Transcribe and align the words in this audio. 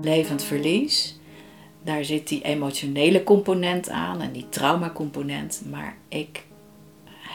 Levend 0.00 0.42
verlies, 0.42 1.18
daar 1.82 2.04
zit 2.04 2.28
die 2.28 2.42
emotionele 2.42 3.22
component 3.24 3.88
aan 3.88 4.20
en 4.20 4.32
die 4.32 4.48
traumacomponent. 4.48 5.62
Maar 5.70 5.96
ik 6.08 6.44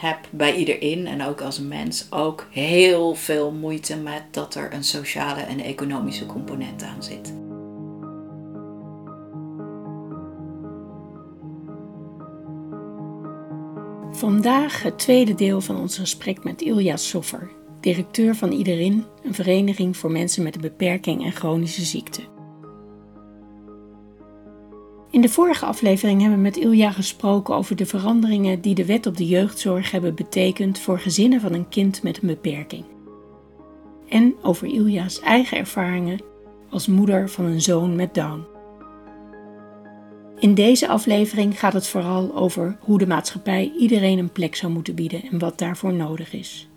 heb 0.02 0.28
bij 0.30 0.56
iedereen 0.56 1.08
en 1.08 1.24
ook 1.24 1.42
als 1.42 1.60
mens 1.60 2.08
ook 2.12 2.48
heel 2.52 3.16
veel 3.16 3.52
moeite 3.52 3.98
met 3.98 4.24
dat 4.32 4.56
er 4.56 4.74
een 4.74 4.84
sociale 4.84 5.42
en 5.42 5.60
economische 5.60 6.26
component 6.26 6.84
aan 6.84 7.04
zit. 7.04 7.34
Vandaag 14.12 14.84
het 14.84 15.00
tweede 15.00 15.36
deel 15.36 15.62
van 15.62 15.80
ons 15.80 15.98
gesprek 15.98 16.44
met 16.44 16.62
Ilja 16.62 16.98
Soffer, 16.98 17.52
directeur 17.80 18.36
van 18.36 18.52
Iederin, 18.52 19.06
een 19.24 19.34
vereniging 19.34 19.98
voor 19.98 20.12
mensen 20.12 20.44
met 20.44 20.56
een 20.56 20.62
beperking 20.62 21.24
en 21.24 21.32
chronische 21.32 21.86
ziekte. 21.86 22.31
In 25.12 25.22
de 25.22 25.30
vorige 25.30 25.66
aflevering 25.66 26.22
hebben 26.22 26.38
we 26.38 26.44
met 26.44 26.58
Ilja 26.58 26.92
gesproken 26.92 27.56
over 27.56 27.76
de 27.76 27.86
veranderingen 27.86 28.62
die 28.62 28.76
de 28.76 28.86
wet 28.86 29.06
op 29.06 29.18
de 29.18 29.28
jeugdzorg 29.28 29.92
hebben 29.92 30.16
betekend 30.16 30.80
voor 30.80 31.00
gezinnen 31.00 31.42
van 31.42 31.54
een 31.54 31.70
kind 31.70 32.04
met 32.04 32.22
een 32.22 32.28
beperking. 32.28 32.86
En 34.10 34.36
over 34.42 34.68
Ilja's 34.68 35.20
eigen 35.20 35.58
ervaringen 35.58 36.22
als 36.70 36.88
moeder 36.88 37.30
van 37.30 37.46
een 37.46 37.62
zoon 37.62 37.96
met 37.96 38.14
Down. 38.14 38.46
In 40.40 40.54
deze 40.54 40.88
aflevering 40.88 41.60
gaat 41.60 41.74
het 41.74 41.88
vooral 41.88 42.36
over 42.36 42.78
hoe 42.80 42.98
de 42.98 43.08
maatschappij 43.08 43.72
iedereen 43.80 44.20
een 44.20 44.32
plek 44.32 44.56
zou 44.56 44.72
moeten 44.72 44.96
bieden 44.96 45.24
en 45.32 45.40
wat 45.40 45.58
daarvoor 45.58 45.94
nodig 45.94 46.34
is. 46.34 46.70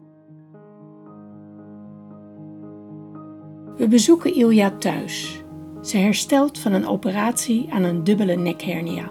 We 3.77 3.89
bezoeken 3.89 4.35
Ilja 4.35 4.71
thuis. 4.71 5.44
Ze 5.85 5.97
herstelt 5.97 6.59
van 6.59 6.73
een 6.73 6.87
operatie 6.87 7.67
aan 7.71 7.83
een 7.83 8.05
dubbele 8.05 8.37
nekhernia. 8.37 9.11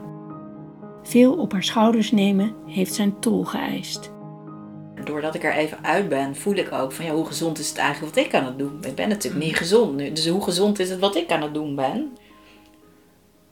Veel 1.03 1.33
op 1.33 1.51
haar 1.51 1.63
schouders 1.63 2.11
nemen 2.11 2.55
heeft 2.67 2.93
zijn 2.93 3.19
tol 3.19 3.43
geëist. 3.43 4.11
Doordat 5.03 5.35
ik 5.35 5.43
er 5.43 5.53
even 5.53 5.83
uit 5.83 6.09
ben, 6.09 6.35
voel 6.35 6.55
ik 6.55 6.71
ook 6.71 6.91
van 6.91 7.05
ja, 7.05 7.11
hoe 7.11 7.25
gezond 7.25 7.59
is 7.59 7.69
het 7.69 7.77
eigenlijk 7.77 8.15
wat 8.15 8.25
ik 8.25 8.33
aan 8.33 8.45
het 8.45 8.57
doen 8.57 8.79
ben. 8.79 8.89
Ik 8.89 8.95
ben 8.95 9.09
natuurlijk 9.09 9.43
niet 9.43 9.55
gezond 9.55 9.95
nu, 9.95 10.11
dus 10.11 10.27
hoe 10.27 10.43
gezond 10.43 10.79
is 10.79 10.89
het 10.89 10.99
wat 10.99 11.15
ik 11.15 11.31
aan 11.31 11.41
het 11.41 11.53
doen 11.53 11.75
ben? 11.75 12.17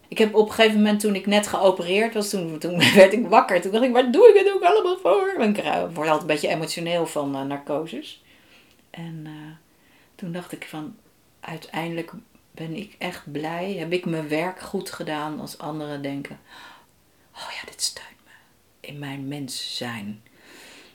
Ik 0.07 0.17
heb 0.17 0.35
op 0.35 0.47
een 0.47 0.53
gegeven 0.53 0.77
moment, 0.77 0.99
toen 0.99 1.15
ik 1.15 1.25
net 1.25 1.47
geopereerd 1.47 2.13
was, 2.13 2.29
toen, 2.29 2.57
toen 2.57 2.77
werd 2.95 3.13
ik 3.13 3.27
wakker. 3.27 3.61
Toen 3.61 3.71
dacht 3.71 3.83
ik, 3.83 3.93
waar 3.93 4.11
doe 4.11 4.29
ik 4.29 4.43
het 4.43 4.53
ook 4.53 4.63
allemaal 4.63 4.97
voor? 4.97 5.43
Ik 5.43 5.63
word 5.93 6.07
altijd 6.07 6.21
een 6.21 6.27
beetje 6.27 6.47
emotioneel 6.47 7.05
van 7.05 7.35
uh, 7.35 7.41
narcoses. 7.41 8.23
En 8.89 9.23
uh, 9.23 9.31
toen 10.15 10.31
dacht 10.31 10.51
ik 10.51 10.65
van, 10.69 10.95
uiteindelijk 11.39 12.13
ben 12.51 12.75
ik 12.75 12.95
echt 12.97 13.31
blij. 13.31 13.73
Heb 13.73 13.91
ik 13.91 14.05
mijn 14.05 14.27
werk 14.27 14.59
goed 14.61 14.91
gedaan 14.91 15.39
als 15.39 15.57
anderen 15.57 16.01
denken, 16.01 16.39
oh 17.35 17.51
ja, 17.51 17.69
dit 17.69 17.81
steunt 17.81 18.07
me 18.25 18.31
in 18.87 18.99
mijn 18.99 19.27
mens 19.27 19.77
zijn. 19.77 20.21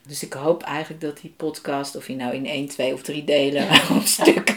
Dus 0.07 0.23
ik 0.23 0.33
hoop 0.33 0.62
eigenlijk 0.62 1.01
dat 1.01 1.21
die 1.21 1.34
podcast, 1.37 1.97
of 1.97 2.07
je 2.07 2.17
nou 2.17 2.34
in 2.34 2.47
één, 2.47 2.69
twee 2.69 2.93
of 2.93 3.03
drie 3.03 3.25
delen 3.25 3.69
of 3.97 4.07
stuk. 4.07 4.51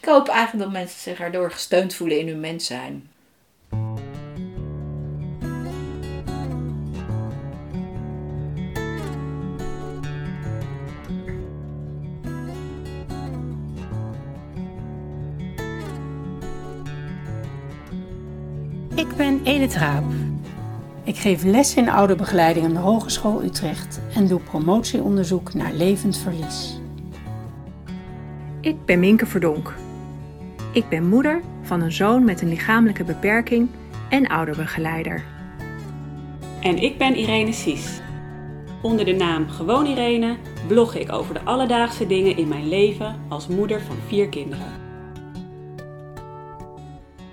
Ik 0.00 0.08
hoop 0.14 0.28
eigenlijk 0.28 0.64
dat 0.64 0.72
mensen 0.80 1.00
zich 1.00 1.20
erdoor 1.20 1.50
gesteund 1.50 1.94
voelen 1.94 2.18
in 2.18 2.28
hun 2.28 2.40
mens 2.40 2.66
zijn. 2.66 3.10
Ben 19.18 19.40
Edith 19.44 19.74
Raap. 19.74 20.04
Ik 21.04 21.16
geef 21.16 21.44
les 21.44 21.74
in 21.74 21.88
ouderbegeleiding 21.88 22.66
aan 22.66 22.72
de 22.72 22.78
Hogeschool 22.78 23.42
Utrecht 23.42 24.00
en 24.14 24.26
doe 24.26 24.40
promotieonderzoek 24.40 25.54
naar 25.54 25.72
levend 25.72 26.18
verlies. 26.18 26.80
Ik 28.60 28.84
ben 28.84 29.00
Minke 29.00 29.26
Verdonk. 29.26 29.74
Ik 30.72 30.88
ben 30.88 31.08
moeder 31.08 31.40
van 31.62 31.80
een 31.80 31.92
zoon 31.92 32.24
met 32.24 32.40
een 32.40 32.48
lichamelijke 32.48 33.04
beperking 33.04 33.68
en 34.08 34.26
ouderbegeleider. 34.26 35.22
En 36.60 36.82
ik 36.82 36.98
ben 36.98 37.16
Irene 37.16 37.52
Sies. 37.52 38.00
Onder 38.82 39.04
de 39.04 39.14
naam 39.14 39.48
Gewoon 39.48 39.86
Irene 39.86 40.36
blog 40.68 40.94
ik 40.94 41.12
over 41.12 41.34
de 41.34 41.42
alledaagse 41.42 42.06
dingen 42.06 42.36
in 42.36 42.48
mijn 42.48 42.68
leven 42.68 43.16
als 43.28 43.46
moeder 43.46 43.80
van 43.80 43.96
vier 44.06 44.28
kinderen. 44.28 44.87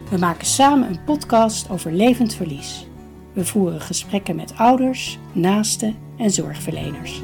We 0.09 0.17
maken 0.17 0.45
samen 0.45 0.89
een 0.89 1.03
podcast 1.03 1.69
over 1.69 1.91
levend 1.91 2.33
verlies. 2.33 2.87
We 3.33 3.45
voeren 3.45 3.81
gesprekken 3.81 4.35
met 4.35 4.53
ouders, 4.57 5.19
naasten 5.31 5.95
en 6.17 6.31
zorgverleners. 6.31 7.21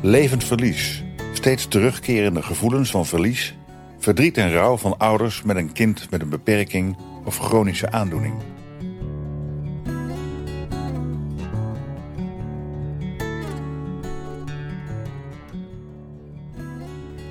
Levend 0.00 0.44
verlies. 0.44 1.04
Steeds 1.32 1.68
terugkerende 1.68 2.42
gevoelens 2.42 2.90
van 2.90 3.06
verlies, 3.06 3.56
verdriet 3.98 4.36
en 4.36 4.52
rouw 4.52 4.76
van 4.76 4.98
ouders 4.98 5.42
met 5.42 5.56
een 5.56 5.72
kind 5.72 6.10
met 6.10 6.22
een 6.22 6.28
beperking 6.28 6.96
of 7.24 7.38
chronische 7.38 7.90
aandoening. 7.90 8.34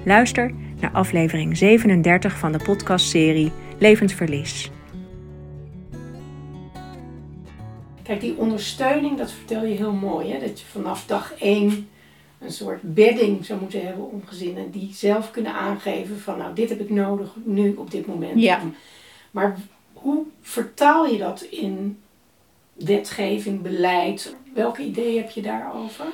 Luister 0.04 0.54
naar 0.80 0.92
aflevering 0.92 1.58
37 1.58 2.38
van 2.38 2.52
de 2.52 2.59
podcastserie 2.64 3.52
Levend 3.80 4.12
Verlies. 4.12 4.72
Kijk, 8.04 8.22
die 8.22 8.38
ondersteuning, 8.38 9.18
dat 9.18 9.32
vertel 9.32 9.66
je 9.66 9.76
heel 9.76 9.94
mooi. 9.94 10.32
Hè? 10.32 10.40
Dat 10.40 10.60
je 10.60 10.66
vanaf 10.66 11.06
dag 11.06 11.34
één 11.34 11.90
een 12.40 12.52
soort 12.52 12.82
bedding 12.82 13.46
zou 13.46 13.60
moeten 13.60 13.86
hebben 13.86 14.12
om 14.12 14.26
gezinnen 14.26 14.72
die 14.72 14.94
zelf 14.94 15.32
kunnen 15.32 15.54
aangeven 15.54 16.20
van 16.20 16.38
nou, 16.38 16.56
dit 16.56 16.70
heb 16.70 16.80
ik 16.80 16.90
nodig 16.90 17.30
nu 17.44 17.76
op 17.76 17.92
dit 17.92 18.06
moment. 18.06 18.42
Ja. 18.42 18.62
Maar 19.32 19.58
hoe 19.94 20.24
vertaal 20.42 21.06
je 21.06 21.18
dat 21.18 21.42
in 21.42 22.00
wetgeving, 22.74 23.62
beleid? 23.62 24.36
Welke 24.54 24.84
ideeën 24.84 25.22
heb 25.22 25.30
je 25.30 25.42
daarover? 25.42 26.06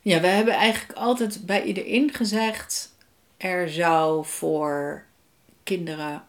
Ja, 0.00 0.20
we 0.20 0.26
hebben 0.26 0.54
eigenlijk 0.54 0.98
altijd 0.98 1.42
bij 1.46 1.62
iedereen 1.62 2.12
gezegd: 2.12 2.96
er 3.36 3.68
zou 3.68 4.24
voor 4.24 5.04
kinderen 5.62 6.24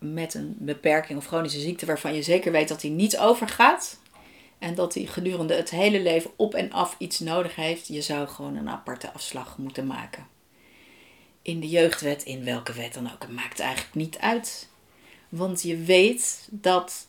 met 0.00 0.34
een 0.34 0.56
beperking 0.58 1.18
of 1.18 1.26
chronische 1.26 1.60
ziekte 1.60 1.86
waarvan 1.86 2.14
je 2.14 2.22
zeker 2.22 2.52
weet 2.52 2.68
dat 2.68 2.82
hij 2.82 2.90
niet 2.90 3.18
overgaat. 3.18 3.98
En 4.58 4.74
dat 4.74 4.94
hij 4.94 5.04
gedurende 5.04 5.54
het 5.54 5.70
hele 5.70 6.00
leven 6.00 6.30
op 6.36 6.54
en 6.54 6.72
af 6.72 6.94
iets 6.98 7.18
nodig 7.18 7.54
heeft. 7.54 7.88
Je 7.88 8.02
zou 8.02 8.28
gewoon 8.28 8.56
een 8.56 8.68
aparte 8.68 9.12
afslag 9.12 9.58
moeten 9.58 9.86
maken. 9.86 10.26
In 11.42 11.60
de 11.60 11.68
jeugdwet, 11.68 12.22
in 12.22 12.44
welke 12.44 12.72
wet 12.72 12.94
dan 12.94 13.12
ook, 13.12 13.22
het 13.22 13.32
maakt 13.32 13.60
eigenlijk 13.60 13.94
niet 13.94 14.18
uit. 14.18 14.68
Want 15.28 15.62
je 15.62 15.76
weet 15.76 16.48
dat 16.50 17.06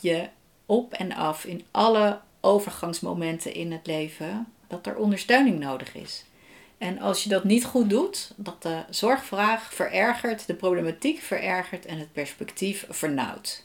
je 0.00 0.28
op 0.66 0.92
en 0.92 1.12
af 1.12 1.44
in 1.44 1.64
alle 1.70 2.20
overgangsmomenten 2.40 3.54
in 3.54 3.72
het 3.72 3.86
leven, 3.86 4.52
dat 4.66 4.86
er 4.86 4.96
ondersteuning 4.96 5.58
nodig 5.58 5.94
is. 5.94 6.24
En 6.78 6.98
als 6.98 7.22
je 7.22 7.28
dat 7.28 7.44
niet 7.44 7.64
goed 7.64 7.90
doet, 7.90 8.32
dat 8.36 8.62
de 8.62 8.84
zorgvraag 8.90 9.74
verergert, 9.74 10.46
de 10.46 10.54
problematiek 10.54 11.20
verergert 11.20 11.86
en 11.86 11.98
het 11.98 12.12
perspectief 12.12 12.86
vernauwt. 12.88 13.64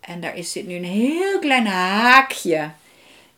En 0.00 0.20
daar 0.20 0.42
zit 0.42 0.66
nu 0.66 0.74
een 0.74 0.84
heel 0.84 1.38
klein 1.38 1.66
haakje 1.66 2.70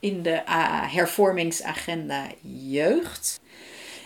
in 0.01 0.23
de 0.23 0.43
uh, 0.49 0.93
hervormingsagenda 0.93 2.27
jeugd. 2.69 3.41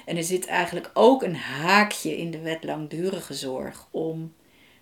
En 0.05 0.17
er 0.17 0.25
zit 0.25 0.47
eigenlijk 0.47 0.91
ook 0.95 1.23
een 1.23 1.37
haakje 1.37 2.17
in 2.17 2.31
de 2.31 2.41
wet 2.41 2.65
langdurige 2.65 3.35
zorg 3.35 3.87
om 3.91 4.35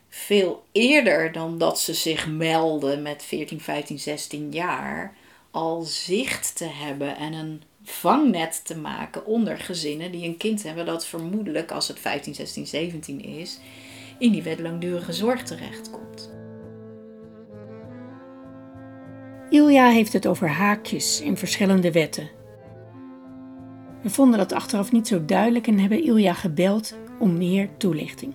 veel 0.09 0.65
eerder 0.73 1.33
dan 1.33 1.59
dat 1.59 1.81
ze 1.81 1.95
zich 1.95 2.27
melden 2.27 3.03
met 3.03 3.23
14, 3.23 3.61
15, 3.61 3.99
16 3.99 4.53
jaar 4.53 5.15
al 5.51 5.83
zicht 5.83 6.57
te 6.57 6.69
hebben 6.69 7.17
en 7.17 7.33
een 7.33 7.63
vangnet 7.85 8.65
te 8.65 8.77
maken 8.77 9.27
onder 9.27 9.59
gezinnen 9.59 10.13
die 10.13 10.25
een 10.25 10.37
kind 10.37 10.63
hebben 10.63 10.87
dat 10.87 11.07
vermoedelijk 11.07 11.71
als 11.71 11.89
het 11.89 11.99
15, 11.99 12.35
16, 12.35 12.67
17 12.67 13.21
is, 13.21 13.59
in 14.19 14.33
die 14.33 14.43
wet 14.43 14.61
langdurige 14.61 15.13
zorg 15.13 15.43
terechtkomt. 15.43 16.33
Ilja 19.51 19.89
heeft 19.89 20.13
het 20.13 20.27
over 20.27 20.49
haakjes 20.49 21.21
in 21.21 21.37
verschillende 21.37 21.93
wetten. 21.93 22.31
We 24.03 24.11
vonden 24.11 24.39
dat 24.39 24.53
achteraf 24.53 24.93
niet 24.93 25.09
zo 25.09 25.25
duidelijk 25.25 25.67
en 25.67 25.79
hebben 25.79 26.05
Ilja 26.05 26.33
gebeld 26.33 26.95
om 27.19 27.37
meer 27.37 27.69
toelichting. 27.77 28.35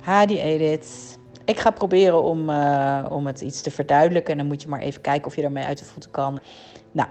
Hadi 0.00 0.40
Edith. 0.40 1.18
Ik 1.44 1.58
ga 1.58 1.70
proberen 1.70 2.22
om, 2.22 2.50
uh, 2.50 3.06
om 3.10 3.26
het 3.26 3.40
iets 3.40 3.60
te 3.60 3.70
verduidelijken 3.70 4.32
en 4.32 4.38
dan 4.38 4.46
moet 4.46 4.62
je 4.62 4.68
maar 4.68 4.80
even 4.80 5.00
kijken 5.00 5.26
of 5.26 5.34
je 5.34 5.42
daarmee 5.42 5.64
uit 5.64 5.78
de 5.78 5.84
voeten 5.84 6.10
kan. 6.10 6.40
Nou, 6.92 7.08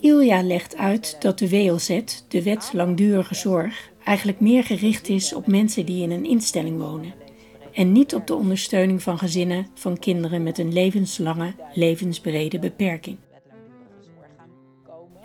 Ilja 0.00 0.42
legt 0.42 0.76
uit 0.76 1.16
dat 1.20 1.38
de 1.38 1.48
WLZ, 1.48 2.00
de 2.28 2.42
Wet 2.42 2.70
Langdurige 2.72 3.34
Zorg, 3.34 3.90
eigenlijk 4.04 4.40
meer 4.40 4.64
gericht 4.64 5.08
is 5.08 5.34
op 5.34 5.46
mensen 5.46 5.86
die 5.86 6.02
in 6.02 6.10
een 6.10 6.24
instelling 6.24 6.78
wonen 6.78 7.14
en 7.74 7.92
niet 7.92 8.14
op 8.14 8.26
de 8.26 8.34
ondersteuning 8.34 9.02
van 9.02 9.18
gezinnen 9.18 9.66
van 9.74 9.98
kinderen 9.98 10.42
met 10.42 10.58
een 10.58 10.72
levenslange, 10.72 11.54
levensbrede 11.72 12.58
beperking. 12.58 13.16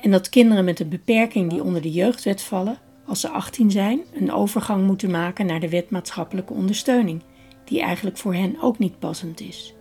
En 0.02 0.12
dat 0.12 0.30
kinderen 0.30 0.66
met 0.66 0.80
een 0.80 0.90
beperking 0.90 1.50
die 1.50 1.64
onder 1.64 1.82
de 1.82 1.92
jeugdwet 1.92 2.42
vallen, 2.42 2.78
als 3.06 3.20
ze 3.20 3.30
18 3.30 3.72
zijn, 3.72 4.02
een 4.14 4.32
overgang 4.32 4.86
moeten 4.86 5.12
maken 5.12 5.46
naar 5.46 5.60
de 5.60 5.70
wet 5.70 5.90
maatschappelijke 5.90 6.54
ondersteuning, 6.54 7.22
die 7.66 7.82
eigenlijk 7.82 8.18
voor 8.18 8.34
hen 8.34 8.62
ook 8.62 8.80
niet 8.80 9.00
passend 9.00 9.40
is. 9.40 9.74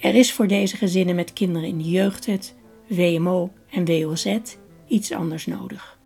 Er 0.00 0.14
is 0.14 0.32
voor 0.32 0.46
deze 0.46 0.76
gezinnen 0.76 1.14
met 1.14 1.32
kinderen 1.32 1.68
in 1.68 1.78
de 1.78 1.88
jeugdwet, 1.88 2.54
WMO 2.88 3.52
en 3.70 3.84
WOZ 3.84 4.38
iets 4.86 5.12
anders 5.12 5.46
nodig. 5.46 5.98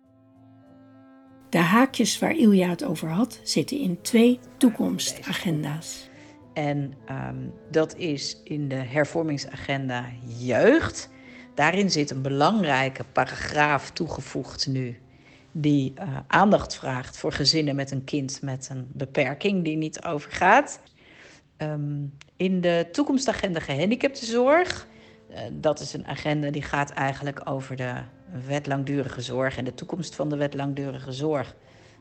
De 1.49 1.59
haakjes 1.59 2.19
waar 2.19 2.35
Ilja 2.35 2.69
het 2.69 2.83
over 2.83 3.09
had, 3.09 3.39
zitten 3.43 3.77
in 3.77 4.01
twee 4.01 4.39
toekomstagenda's. 4.57 6.09
En 6.53 6.93
ehm, 7.05 7.35
dat 7.71 7.97
is 7.97 8.41
in 8.43 8.67
de 8.67 8.75
hervormingsagenda 8.75 10.05
jeugd. 10.37 11.09
Daarin 11.53 11.91
zit 11.91 12.11
een 12.11 12.21
belangrijke 12.21 13.03
paragraaf 13.03 13.91
toegevoegd 13.91 14.67
nu, 14.67 14.99
die 15.51 15.93
uh, 15.99 16.17
aandacht 16.27 16.75
vraagt 16.75 17.17
voor 17.17 17.31
gezinnen 17.31 17.75
met 17.75 17.91
een 17.91 18.03
kind 18.03 18.41
met 18.41 18.67
een 18.71 18.87
beperking 18.93 19.63
die 19.63 19.77
niet 19.77 20.03
overgaat. 20.03 20.81
Um, 21.57 22.13
in 22.37 22.61
de 22.61 22.87
toekomstagenda 22.91 23.59
gehandicaptenzorg, 23.59 24.87
dat 25.51 25.79
is 25.79 25.93
een 25.93 26.07
agenda 26.07 26.49
die 26.49 26.61
gaat 26.61 26.89
eigenlijk 26.89 27.41
over 27.49 27.75
de 27.75 27.93
wet 28.45 28.67
langdurige 28.67 29.21
zorg 29.21 29.57
en 29.57 29.65
de 29.65 29.73
toekomst 29.73 30.15
van 30.15 30.29
de 30.29 30.35
wet 30.37 30.53
langdurige 30.53 31.11
zorg, 31.11 31.55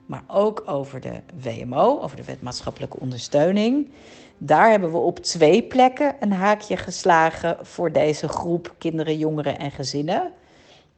maar 0.07 0.23
ook 0.27 0.63
over 0.67 1.01
de 1.01 1.21
WMO, 1.43 2.01
over 2.01 2.17
de 2.17 2.25
wet 2.25 2.43
maatschappelijke 2.43 3.01
ondersteuning. 3.01 3.91
Daar 4.39 4.71
hebben 4.71 4.93
we 4.93 4.99
op 4.99 5.19
twee 5.19 5.63
plekken 5.63 6.17
een 6.21 6.33
haakje 6.33 6.77
geslagen 6.77 7.57
voor 7.67 7.93
deze 7.93 8.29
groep 8.29 8.75
kinderen, 8.79 9.19
jongeren 9.19 9.59
en 9.59 9.71
gezinnen. 9.71 10.33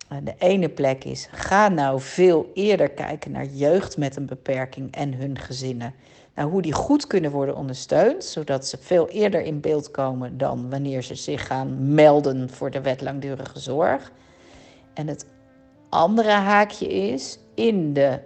Eh, 0.08 0.18
de 0.22 0.34
ene 0.38 0.68
plek 0.68 1.04
is: 1.04 1.28
ga 1.30 1.68
nou 1.68 2.00
veel 2.00 2.50
eerder 2.54 2.90
kijken 2.90 3.30
naar 3.30 3.46
jeugd 3.46 3.96
met 3.96 4.16
een 4.16 4.26
beperking 4.26 4.94
en 4.94 5.14
hun 5.14 5.38
gezinnen. 5.38 5.94
Nou, 6.34 6.50
hoe 6.50 6.62
die 6.62 6.72
goed 6.72 7.06
kunnen 7.06 7.30
worden 7.30 7.56
ondersteund, 7.56 8.24
zodat 8.24 8.66
ze 8.66 8.78
veel 8.80 9.08
eerder 9.08 9.40
in 9.40 9.60
beeld 9.60 9.90
komen 9.90 10.38
dan 10.38 10.70
wanneer 10.70 11.02
ze 11.02 11.14
zich 11.14 11.46
gaan 11.46 11.94
melden 11.94 12.50
voor 12.50 12.70
de 12.70 12.80
wet 12.80 13.00
langdurige 13.00 13.58
zorg. 13.58 14.12
En 14.94 15.08
het 15.08 15.26
andere 15.88 16.30
haakje 16.30 16.88
is 16.88 17.38
in 17.54 17.92
de 17.92 18.18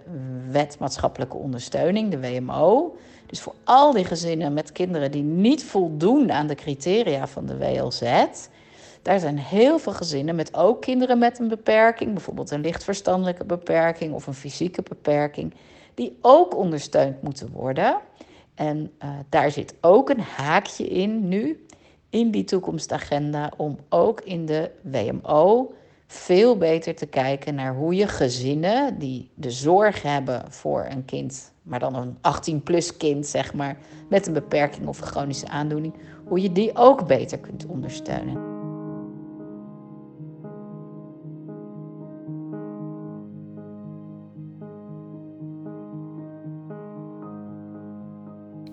wet 0.51 0.79
maatschappelijke 0.79 1.37
ondersteuning, 1.37 2.11
de 2.11 2.19
WMO. 2.19 2.97
Dus 3.25 3.41
voor 3.41 3.53
al 3.63 3.93
die 3.93 4.05
gezinnen 4.05 4.53
met 4.53 4.71
kinderen 4.71 5.11
die 5.11 5.23
niet 5.23 5.63
voldoen 5.63 6.31
aan 6.31 6.47
de 6.47 6.55
criteria 6.55 7.27
van 7.27 7.45
de 7.45 7.57
WLZ. 7.57 8.01
Daar 9.01 9.19
zijn 9.19 9.37
heel 9.37 9.79
veel 9.79 9.93
gezinnen 9.93 10.35
met 10.35 10.55
ook 10.55 10.81
kinderen 10.81 11.17
met 11.17 11.39
een 11.39 11.47
beperking, 11.47 12.13
bijvoorbeeld 12.13 12.51
een 12.51 12.61
lichtverstandelijke 12.61 13.45
beperking 13.45 14.13
of 14.13 14.27
een 14.27 14.33
fysieke 14.33 14.81
beperking, 14.81 15.53
die 15.99 16.17
ook 16.21 16.57
ondersteund 16.57 17.21
moeten 17.21 17.51
worden. 17.51 17.97
En 18.55 18.91
uh, 19.03 19.09
daar 19.29 19.51
zit 19.51 19.73
ook 19.81 20.09
een 20.09 20.19
haakje 20.19 20.87
in 20.87 21.27
nu, 21.27 21.65
in 22.09 22.31
die 22.31 22.43
toekomstagenda, 22.43 23.51
om 23.57 23.77
ook 23.89 24.21
in 24.21 24.45
de 24.45 24.71
WMO 24.81 25.73
veel 26.07 26.57
beter 26.57 26.95
te 26.95 27.05
kijken 27.05 27.55
naar 27.55 27.75
hoe 27.75 27.95
je 27.95 28.07
gezinnen 28.07 28.99
die 28.99 29.29
de 29.33 29.51
zorg 29.51 30.01
hebben 30.01 30.51
voor 30.51 30.85
een 30.89 31.05
kind, 31.05 31.51
maar 31.61 31.79
dan 31.79 31.95
een 31.95 32.17
18-plus 32.17 32.97
kind, 32.97 33.27
zeg 33.27 33.53
maar, 33.53 33.77
met 34.09 34.27
een 34.27 34.33
beperking 34.33 34.87
of 34.87 35.01
een 35.01 35.07
chronische 35.07 35.47
aandoening, 35.47 35.93
hoe 36.25 36.41
je 36.41 36.51
die 36.51 36.75
ook 36.75 37.07
beter 37.07 37.39
kunt 37.39 37.65
ondersteunen. 37.65 38.58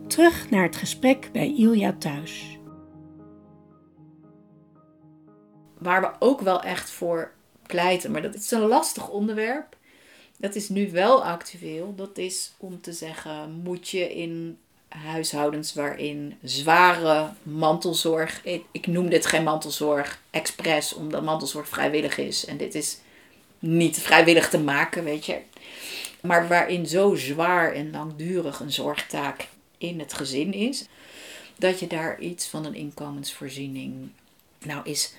Terug 0.06 0.50
naar 0.50 0.62
het 0.62 0.76
gesprek 0.76 1.29
bij 1.32 1.55
Ilja 1.56 1.97
thuis. 1.99 2.56
waar 5.79 6.00
we 6.00 6.11
ook 6.19 6.41
wel 6.41 6.62
echt 6.62 6.91
voor 6.91 7.32
pleiten. 7.67 8.11
Maar 8.11 8.23
dat 8.23 8.35
is 8.35 8.50
een 8.50 8.61
lastig 8.61 9.08
onderwerp. 9.08 9.76
Dat 10.38 10.55
is 10.55 10.69
nu 10.69 10.91
wel 10.91 11.25
actueel. 11.25 11.94
Dat 11.97 12.19
is 12.19 12.53
om 12.56 12.81
te 12.81 12.93
zeggen, 12.93 13.50
moet 13.50 13.88
je 13.88 14.14
in 14.14 14.58
huishoudens 14.88 15.75
waarin 15.75 16.38
zware 16.43 17.29
mantelzorg, 17.43 18.44
ik 18.70 18.87
noem 18.87 19.08
dit 19.08 19.26
geen 19.26 19.43
mantelzorg 19.43 20.20
expres, 20.31 20.94
omdat 20.94 21.23
mantelzorg 21.23 21.69
vrijwillig 21.69 22.19
is. 22.19 22.44
En 22.44 22.56
dit 22.56 22.75
is 22.75 22.99
niet 23.58 23.99
vrijwillig 23.99 24.49
te 24.49 24.58
maken, 24.58 25.05
weet 25.05 25.26
je. 25.26 25.38
Maar 26.20 26.49
waarin 26.49 26.87
zo 26.87 27.14
zwaar 27.14 27.73
en 27.73 27.91
langdurig 27.91 28.61
een 28.61 28.73
zorgtaak 28.73 29.49
in 29.78 29.99
het 29.99 30.12
gezin 30.12 30.52
is, 30.52 30.87
dat 31.56 31.81
je 31.81 31.87
daar 31.87 32.20
iets 32.20 32.46
van 32.46 32.64
een 32.64 32.75
inkomensvoorziening. 32.75 34.11
Nou, 34.58 34.81
is 34.84 35.14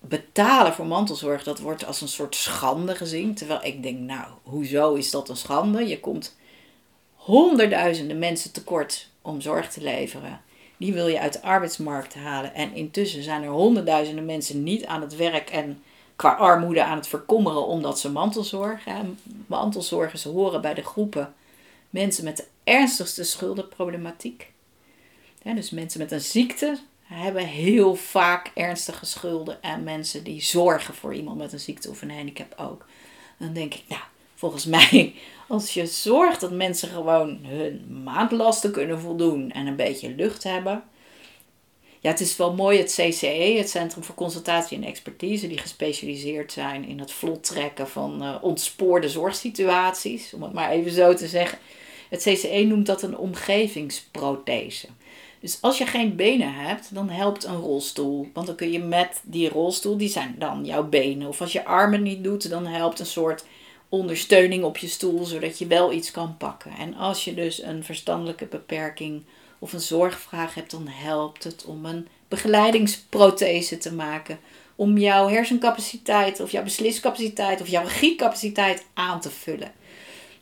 betalen 0.00 0.72
voor 0.72 0.86
mantelzorg, 0.86 1.42
dat 1.42 1.58
wordt 1.58 1.86
als 1.86 2.00
een 2.00 2.08
soort 2.08 2.34
schande 2.34 2.94
gezien. 2.94 3.34
Terwijl 3.34 3.64
ik 3.64 3.82
denk, 3.82 3.98
nou, 3.98 4.26
hoezo 4.42 4.94
is 4.94 5.10
dat 5.10 5.28
een 5.28 5.36
schande? 5.36 5.86
Je 5.86 6.00
komt 6.00 6.36
honderdduizenden 7.14 8.18
mensen 8.18 8.52
tekort 8.52 9.08
om 9.22 9.40
zorg 9.40 9.70
te 9.70 9.82
leveren. 9.82 10.40
Die 10.76 10.92
wil 10.92 11.06
je 11.06 11.20
uit 11.20 11.32
de 11.32 11.42
arbeidsmarkt 11.42 12.14
halen. 12.14 12.54
En 12.54 12.74
intussen 12.74 13.22
zijn 13.22 13.42
er 13.42 13.48
honderdduizenden 13.48 14.24
mensen 14.24 14.62
niet 14.62 14.86
aan 14.86 15.00
het 15.00 15.16
werk 15.16 15.50
en 15.50 15.82
qua 16.16 16.30
armoede 16.30 16.84
aan 16.84 16.96
het 16.96 17.08
verkommeren 17.08 17.66
omdat 17.66 18.00
ze 18.00 18.10
mantelzorg. 18.10 18.84
hebben. 18.84 19.18
Mantelzorgers 19.46 20.24
horen 20.24 20.60
bij 20.60 20.74
de 20.74 20.82
groepen 20.82 21.34
mensen 21.90 22.24
met 22.24 22.36
de 22.36 22.46
ernstigste 22.64 23.24
schuldenproblematiek. 23.24 24.52
dus 25.42 25.70
mensen 25.70 26.00
met 26.00 26.12
een 26.12 26.20
ziekte, 26.20 26.78
hebben 27.02 27.46
heel 27.46 27.94
vaak 27.94 28.50
ernstige 28.54 29.06
schulden 29.06 29.62
en 29.62 29.84
mensen 29.84 30.24
die 30.24 30.42
zorgen 30.42 30.94
voor 30.94 31.14
iemand 31.14 31.38
met 31.38 31.52
een 31.52 31.60
ziekte 31.60 31.90
of 31.90 32.02
een 32.02 32.10
handicap 32.10 32.54
ook. 32.56 32.86
Dan 33.38 33.52
denk 33.52 33.74
ik, 33.74 33.82
nou, 33.88 34.02
volgens 34.34 34.64
mij, 34.76 35.14
als 35.48 35.74
je 35.74 35.86
zorgt 35.86 36.40
dat 36.40 36.52
mensen 36.52 36.88
gewoon 36.88 37.38
hun 37.44 38.02
maandlasten 38.02 38.70
kunnen 38.70 39.00
voldoen 39.00 39.50
en 39.50 39.66
een 39.66 39.76
beetje 39.76 40.14
lucht 40.14 40.42
hebben. 40.42 40.84
Ja, 42.06 42.12
het 42.12 42.20
is 42.20 42.36
wel 42.36 42.52
mooi 42.52 42.78
het 42.78 42.92
CCE, 42.92 43.54
het 43.56 43.70
Centrum 43.70 44.04
voor 44.04 44.14
Consultatie 44.14 44.76
en 44.76 44.84
Expertise, 44.84 45.48
die 45.48 45.58
gespecialiseerd 45.58 46.52
zijn 46.52 46.84
in 46.84 46.98
het 46.98 47.12
vlot 47.12 47.44
trekken 47.44 47.88
van 47.88 48.22
uh, 48.22 48.36
ontspoorde 48.40 49.08
zorgsituaties, 49.08 50.34
om 50.34 50.42
het 50.42 50.52
maar 50.52 50.70
even 50.70 50.90
zo 50.90 51.14
te 51.14 51.26
zeggen. 51.26 51.58
Het 52.10 52.22
CCE 52.22 52.64
noemt 52.64 52.86
dat 52.86 53.02
een 53.02 53.16
omgevingsprothese. 53.16 54.86
Dus 55.40 55.58
als 55.60 55.78
je 55.78 55.86
geen 55.86 56.16
benen 56.16 56.54
hebt, 56.54 56.94
dan 56.94 57.08
helpt 57.08 57.44
een 57.44 57.60
rolstoel. 57.60 58.28
Want 58.32 58.46
dan 58.46 58.56
kun 58.56 58.72
je 58.72 58.78
met 58.78 59.22
die 59.24 59.48
rolstoel, 59.48 59.96
die 59.96 60.08
zijn 60.08 60.34
dan 60.38 60.64
jouw 60.64 60.84
benen. 60.88 61.28
Of 61.28 61.40
als 61.40 61.52
je 61.52 61.64
armen 61.64 62.02
niet 62.02 62.24
doet, 62.24 62.50
dan 62.50 62.66
helpt 62.66 62.98
een 62.98 63.06
soort 63.06 63.44
ondersteuning 63.88 64.64
op 64.64 64.76
je 64.76 64.88
stoel, 64.88 65.24
zodat 65.24 65.58
je 65.58 65.66
wel 65.66 65.92
iets 65.92 66.10
kan 66.10 66.36
pakken. 66.36 66.72
En 66.78 66.94
als 66.94 67.24
je 67.24 67.34
dus 67.34 67.62
een 67.62 67.84
verstandelijke 67.84 68.46
beperking 68.46 69.22
of 69.66 69.72
een 69.72 69.80
zorgvraag 69.80 70.54
hebt, 70.54 70.70
dan 70.70 70.88
helpt 70.88 71.44
het 71.44 71.64
om 71.64 71.84
een 71.84 72.08
begeleidingsprothese 72.28 73.78
te 73.78 73.94
maken. 73.94 74.38
Om 74.76 74.98
jouw 74.98 75.28
hersencapaciteit 75.28 76.40
of 76.40 76.50
jouw 76.50 76.62
besliscapaciteit 76.62 77.60
of 77.60 77.68
jouw 77.68 77.82
regiecapaciteit 77.82 78.86
aan 78.94 79.20
te 79.20 79.30
vullen. 79.30 79.72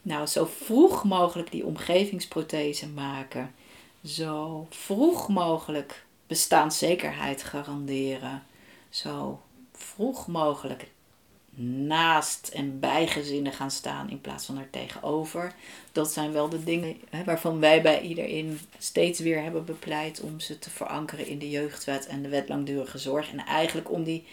Nou, 0.02 0.26
zo 0.26 0.50
vroeg 0.64 1.04
mogelijk 1.04 1.50
die 1.50 1.66
omgevingsprothese 1.66 2.88
maken 2.88 3.54
zo 4.04 4.66
vroeg 4.70 5.28
mogelijk 5.28 6.04
bestaanszekerheid 6.26 7.42
garanderen. 7.42 8.42
Zo 8.88 9.40
vroeg 9.72 10.26
mogelijk 10.26 10.90
naast 11.86 12.48
en 12.48 12.80
bij 12.80 13.06
gezinnen 13.06 13.52
gaan 13.52 13.70
staan 13.70 14.10
in 14.10 14.20
plaats 14.20 14.46
van 14.46 14.58
er 14.58 14.70
tegenover. 14.70 15.52
Dat 15.92 16.12
zijn 16.12 16.32
wel 16.32 16.48
de 16.48 16.64
dingen 16.64 16.96
hè, 17.10 17.24
waarvan 17.24 17.60
wij 17.60 17.82
bij 17.82 18.00
iedereen 18.00 18.60
steeds 18.78 19.20
weer 19.20 19.42
hebben 19.42 19.64
bepleit 19.64 20.20
om 20.20 20.40
ze 20.40 20.58
te 20.58 20.70
verankeren 20.70 21.26
in 21.26 21.38
de 21.38 21.50
jeugdwet 21.50 22.06
en 22.06 22.22
de 22.22 22.28
wet 22.28 22.48
langdurige 22.48 22.98
zorg. 22.98 23.30
En 23.32 23.38
eigenlijk 23.38 23.90
om 23.90 24.04
die 24.04 24.24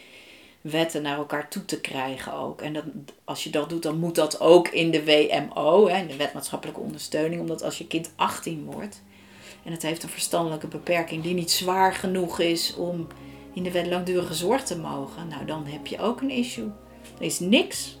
wetten 0.60 1.02
naar 1.02 1.16
elkaar 1.16 1.48
toe 1.48 1.64
te 1.64 1.80
krijgen 1.80 2.32
ook. 2.32 2.60
En 2.60 2.72
dat, 2.72 2.84
als 3.24 3.44
je 3.44 3.50
dat 3.50 3.68
doet, 3.68 3.82
dan 3.82 3.98
moet 3.98 4.14
dat 4.14 4.40
ook 4.40 4.68
in 4.68 4.90
de 4.90 5.04
WMO, 5.04 5.88
hè, 5.88 5.98
in 5.98 6.06
de 6.06 6.16
wet 6.16 6.32
maatschappelijke 6.32 6.80
ondersteuning. 6.80 7.40
Omdat 7.40 7.62
als 7.62 7.78
je 7.78 7.86
kind 7.86 8.12
18 8.16 8.64
wordt, 8.64 9.02
en 9.64 9.72
het 9.72 9.82
heeft 9.82 10.02
een 10.02 10.08
verstandelijke 10.08 10.66
beperking 10.66 11.22
die 11.22 11.34
niet 11.34 11.50
zwaar 11.50 11.94
genoeg 11.94 12.38
is 12.40 12.74
om 12.74 13.06
in 13.54 13.62
de 13.62 13.70
wet 13.70 13.86
langdurige 13.86 14.34
zorg 14.34 14.64
te 14.64 14.78
mogen, 14.78 15.28
nou 15.28 15.44
dan 15.44 15.66
heb 15.66 15.86
je 15.86 15.98
ook 15.98 16.20
een 16.20 16.30
issue. 16.30 16.70
Is 17.18 17.40
niks. 17.40 17.98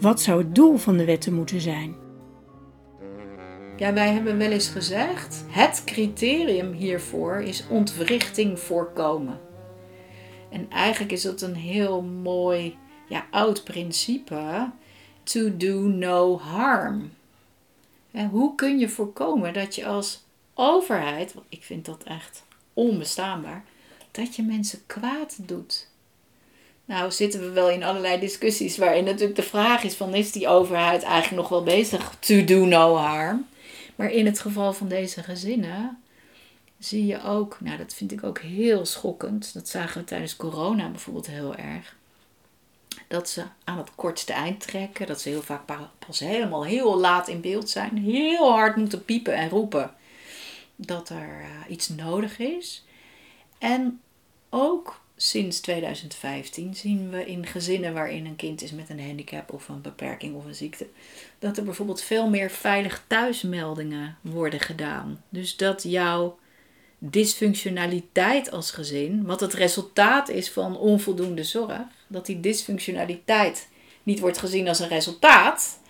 Wat 0.00 0.20
zou 0.20 0.38
het 0.38 0.54
doel 0.54 0.76
van 0.76 0.96
de 0.96 1.04
wetten 1.04 1.34
moeten 1.34 1.60
zijn? 1.60 1.96
Ja, 3.76 3.92
wij 3.92 4.12
hebben 4.12 4.38
wel 4.38 4.50
eens 4.50 4.68
gezegd, 4.68 5.44
het 5.48 5.82
criterium 5.84 6.72
hiervoor 6.72 7.40
is 7.40 7.64
ontwrichting 7.68 8.60
voorkomen. 8.60 9.40
En 10.50 10.70
eigenlijk 10.70 11.12
is 11.12 11.22
dat 11.22 11.42
een 11.42 11.54
heel 11.54 12.02
mooi 12.02 12.76
ja, 13.08 13.26
oud 13.30 13.64
principe. 13.64 14.70
To 15.22 15.56
do 15.56 15.80
no 15.80 16.38
harm. 16.38 17.10
En 18.10 18.28
hoe 18.28 18.54
kun 18.54 18.78
je 18.78 18.88
voorkomen 18.88 19.52
dat 19.52 19.74
je 19.74 19.86
als 19.86 20.24
overheid, 20.58 21.34
want 21.34 21.46
ik 21.48 21.62
vind 21.62 21.84
dat 21.84 22.02
echt 22.02 22.44
onbestaanbaar, 22.72 23.64
dat 24.10 24.36
je 24.36 24.42
mensen 24.42 24.86
kwaad 24.86 25.36
doet? 25.48 25.88
Nou 26.84 27.10
zitten 27.10 27.40
we 27.40 27.50
wel 27.50 27.70
in 27.70 27.82
allerlei 27.82 28.20
discussies 28.20 28.76
waarin 28.76 29.04
natuurlijk 29.04 29.36
de 29.36 29.42
vraag 29.42 29.82
is 29.82 29.94
van 29.94 30.14
is 30.14 30.32
die 30.32 30.48
overheid 30.48 31.02
eigenlijk 31.02 31.42
nog 31.42 31.48
wel 31.48 31.62
bezig 31.62 32.16
to 32.18 32.44
do 32.44 32.64
no 32.64 32.94
harm? 32.94 33.46
Maar 33.96 34.10
in 34.10 34.26
het 34.26 34.40
geval 34.40 34.72
van 34.72 34.88
deze 34.88 35.22
gezinnen 35.22 35.98
zie 36.78 37.06
je 37.06 37.22
ook, 37.22 37.56
nou 37.60 37.76
dat 37.76 37.94
vind 37.94 38.12
ik 38.12 38.24
ook 38.24 38.38
heel 38.38 38.86
schokkend, 38.86 39.54
dat 39.54 39.68
zagen 39.68 40.00
we 40.00 40.06
tijdens 40.06 40.36
corona 40.36 40.88
bijvoorbeeld 40.88 41.26
heel 41.26 41.54
erg, 41.54 41.96
dat 43.08 43.28
ze 43.28 43.44
aan 43.64 43.78
het 43.78 43.94
kortste 43.94 44.32
eind 44.32 44.60
trekken, 44.60 45.06
dat 45.06 45.20
ze 45.20 45.28
heel 45.28 45.42
vaak 45.42 45.62
pas 46.06 46.18
helemaal 46.18 46.64
heel 46.64 46.98
laat 46.98 47.28
in 47.28 47.40
beeld 47.40 47.70
zijn, 47.70 47.96
heel 47.96 48.52
hard 48.52 48.76
moeten 48.76 49.04
piepen 49.04 49.34
en 49.34 49.48
roepen 49.48 49.94
dat 50.80 51.08
er 51.08 51.40
uh, 51.40 51.70
iets 51.70 51.88
nodig 51.88 52.38
is. 52.38 52.84
En 53.58 54.00
ook 54.50 55.00
sinds 55.16 55.60
2015 55.60 56.74
zien 56.74 57.10
we 57.10 57.26
in 57.26 57.46
gezinnen 57.46 57.94
waarin 57.94 58.26
een 58.26 58.36
kind 58.36 58.62
is 58.62 58.72
met 58.72 58.88
een 58.88 59.04
handicap 59.06 59.52
of 59.52 59.68
een 59.68 59.80
beperking 59.80 60.34
of 60.34 60.44
een 60.44 60.54
ziekte, 60.54 60.86
dat 61.38 61.56
er 61.56 61.64
bijvoorbeeld 61.64 62.02
veel 62.02 62.28
meer 62.28 62.50
veilig 62.50 63.04
thuismeldingen 63.06 64.18
worden 64.20 64.60
gedaan. 64.60 65.22
Dus 65.28 65.56
dat 65.56 65.82
jouw 65.82 66.38
dysfunctionaliteit 66.98 68.50
als 68.50 68.70
gezin, 68.70 69.24
wat 69.24 69.40
het 69.40 69.52
resultaat 69.54 70.28
is 70.28 70.50
van 70.50 70.76
onvoldoende 70.76 71.44
zorg, 71.44 71.80
dat 72.06 72.26
die 72.26 72.40
dysfunctionaliteit 72.40 73.68
niet 74.02 74.20
wordt 74.20 74.38
gezien 74.38 74.68
als 74.68 74.78
een 74.78 74.88
resultaat, 74.88 75.80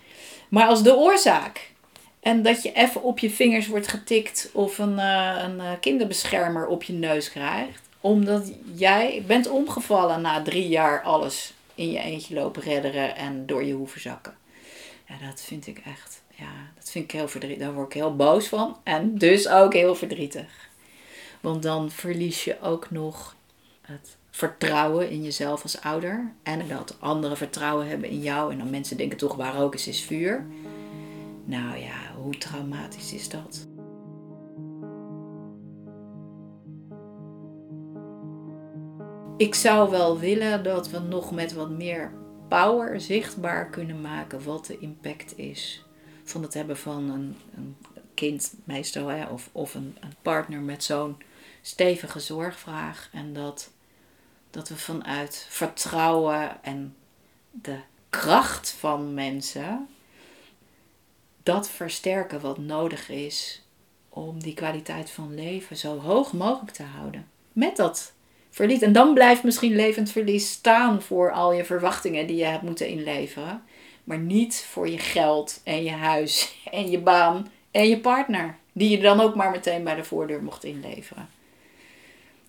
maar 0.49 0.67
als 0.67 0.83
de 0.83 0.95
oorzaak. 0.95 1.71
En 2.19 2.43
dat 2.43 2.63
je 2.63 2.71
even 2.71 3.03
op 3.03 3.19
je 3.19 3.29
vingers 3.29 3.67
wordt 3.67 3.87
getikt 3.87 4.49
of 4.53 4.77
een, 4.77 4.93
uh, 4.93 5.35
een 5.43 5.55
uh, 5.55 5.71
kinderbeschermer 5.79 6.67
op 6.67 6.83
je 6.83 6.93
neus 6.93 7.31
krijgt 7.31 7.89
omdat 8.01 8.51
jij 8.73 9.23
bent 9.27 9.49
omgevallen 9.49 10.21
na 10.21 10.41
drie 10.41 10.67
jaar 10.67 11.01
alles 11.01 11.53
in 11.75 11.91
je 11.91 11.99
eentje 11.99 12.33
lopen 12.33 12.61
redderen 12.61 13.15
en 13.15 13.45
door 13.45 13.63
je 13.63 13.73
hoeven 13.73 14.01
zakken. 14.01 14.37
Ja, 15.07 15.27
dat 15.27 15.41
vind 15.41 15.67
ik 15.67 15.81
echt, 15.85 16.21
ja, 16.35 16.51
dat 16.75 16.89
vind 16.89 17.03
ik 17.03 17.11
heel 17.11 17.27
verdrietig. 17.27 17.63
Daar 17.63 17.73
word 17.73 17.87
ik 17.87 17.93
heel 17.93 18.15
boos 18.15 18.47
van 18.47 18.77
en 18.83 19.17
dus 19.17 19.47
ook 19.47 19.73
heel 19.73 19.95
verdrietig. 19.95 20.69
Want 21.39 21.63
dan 21.63 21.91
verlies 21.91 22.43
je 22.43 22.61
ook 22.61 22.91
nog 22.91 23.35
het 23.81 24.17
vertrouwen 24.31 25.09
in 25.09 25.23
jezelf 25.23 25.63
als 25.63 25.81
ouder. 25.81 26.31
En 26.43 26.67
dat 26.67 26.95
anderen 26.99 27.37
vertrouwen 27.37 27.87
hebben 27.87 28.09
in 28.09 28.21
jou. 28.21 28.51
En 28.51 28.57
dan 28.57 28.69
mensen 28.69 28.97
denken 28.97 29.17
toch, 29.17 29.35
waar 29.35 29.61
ook 29.61 29.73
is, 29.73 29.87
is 29.87 30.01
vuur. 30.01 30.45
Nou 31.45 31.77
ja, 31.77 32.08
hoe 32.19 32.37
traumatisch 32.37 33.13
is 33.13 33.29
dat? 33.29 33.67
ik 39.39 39.55
zou 39.55 39.89
wel 39.89 40.19
willen 40.19 40.63
dat 40.63 40.89
we 40.89 40.99
nog 40.99 41.31
met 41.31 41.53
wat 41.53 41.69
meer 41.69 42.13
power 42.47 43.01
zichtbaar 43.01 43.69
kunnen 43.69 44.01
maken 44.01 44.43
wat 44.43 44.65
de 44.65 44.79
impact 44.79 45.37
is 45.37 45.85
van 46.23 46.41
het 46.41 46.53
hebben 46.53 46.77
van 46.77 47.09
een, 47.09 47.37
een 47.55 47.77
kind, 48.13 48.53
meestal, 48.63 49.07
hè, 49.07 49.25
of, 49.25 49.49
of 49.51 49.73
een, 49.73 49.97
een 49.99 50.13
partner 50.21 50.59
met 50.59 50.83
zo'n 50.83 51.17
stevige 51.61 52.19
zorgvraag. 52.19 53.09
En 53.11 53.33
dat, 53.33 53.71
dat 54.49 54.69
we 54.69 54.77
vanuit 54.77 55.45
vertrouwen 55.49 56.63
en 56.63 56.95
de 57.51 57.79
kracht 58.09 58.71
van 58.71 59.13
mensen 59.13 59.87
dat 61.49 61.69
versterken 61.69 62.41
wat 62.41 62.57
nodig 62.57 63.09
is 63.09 63.61
om 64.09 64.39
die 64.43 64.53
kwaliteit 64.53 65.09
van 65.09 65.35
leven 65.35 65.77
zo 65.77 65.99
hoog 65.99 66.33
mogelijk 66.33 66.71
te 66.71 66.83
houden. 66.83 67.27
Met 67.53 67.75
dat 67.75 68.13
verlies. 68.49 68.81
En 68.81 68.93
dan 68.93 69.13
blijft 69.13 69.43
misschien 69.43 69.75
levend 69.75 70.11
verlies 70.11 70.51
staan 70.51 71.01
voor 71.01 71.31
al 71.31 71.53
je 71.53 71.65
verwachtingen 71.65 72.27
die 72.27 72.35
je 72.35 72.45
hebt 72.45 72.63
moeten 72.63 72.87
inleveren. 72.87 73.63
Maar 74.03 74.17
niet 74.17 74.65
voor 74.69 74.89
je 74.89 74.97
geld 74.97 75.61
en 75.63 75.83
je 75.83 75.91
huis 75.91 76.55
en 76.71 76.89
je 76.89 76.99
baan 76.99 77.51
en 77.71 77.87
je 77.87 77.99
partner. 77.99 78.57
Die 78.71 78.89
je 78.89 78.99
dan 78.99 79.19
ook 79.19 79.35
maar 79.35 79.51
meteen 79.51 79.83
bij 79.83 79.95
de 79.95 80.03
voordeur 80.03 80.43
mocht 80.43 80.63
inleveren. 80.63 81.29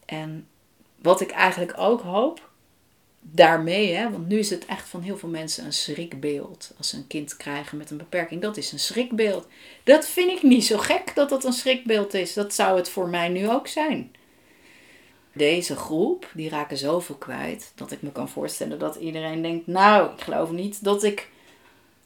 En 0.07 0.49
wat 1.03 1.21
ik 1.21 1.31
eigenlijk 1.31 1.75
ook 1.77 2.01
hoop, 2.01 2.50
daarmee, 3.21 3.95
hè, 3.95 4.11
want 4.11 4.29
nu 4.29 4.39
is 4.39 4.51
het 4.51 4.67
echt 4.67 4.89
van 4.89 5.01
heel 5.01 5.19
veel 5.19 5.29
mensen 5.29 5.65
een 5.65 5.73
schrikbeeld. 5.73 6.75
Als 6.79 6.89
ze 6.89 6.97
een 6.97 7.07
kind 7.07 7.37
krijgen 7.37 7.79
met 7.79 7.91
een 7.91 7.97
beperking, 7.97 8.43
dat 8.43 8.57
is 8.57 8.73
een 8.73 8.79
schrikbeeld. 8.79 9.47
Dat 9.85 10.07
vind 10.07 10.31
ik 10.31 10.43
niet 10.43 10.65
zo 10.65 10.79
gek 10.79 11.15
dat 11.15 11.29
dat 11.29 11.45
een 11.45 11.53
schrikbeeld 11.53 12.15
is. 12.15 12.35
Dat 12.35 12.55
zou 12.55 12.77
het 12.77 12.89
voor 12.89 13.09
mij 13.09 13.29
nu 13.29 13.51
ook 13.51 13.67
zijn 13.67 14.11
deze 15.33 15.77
groep, 15.77 16.31
die 16.35 16.49
raken 16.49 16.77
zoveel 16.77 17.15
kwijt, 17.15 17.73
dat 17.75 17.91
ik 17.91 18.03
me 18.03 18.13
kan 18.13 18.29
voorstellen 18.29 18.79
dat 18.79 18.97
iedereen 18.97 19.43
denkt, 19.43 19.67
nou, 19.67 20.13
ik 20.13 20.21
geloof 20.21 20.51
niet 20.51 20.85
dat 20.85 21.03
ik 21.03 21.29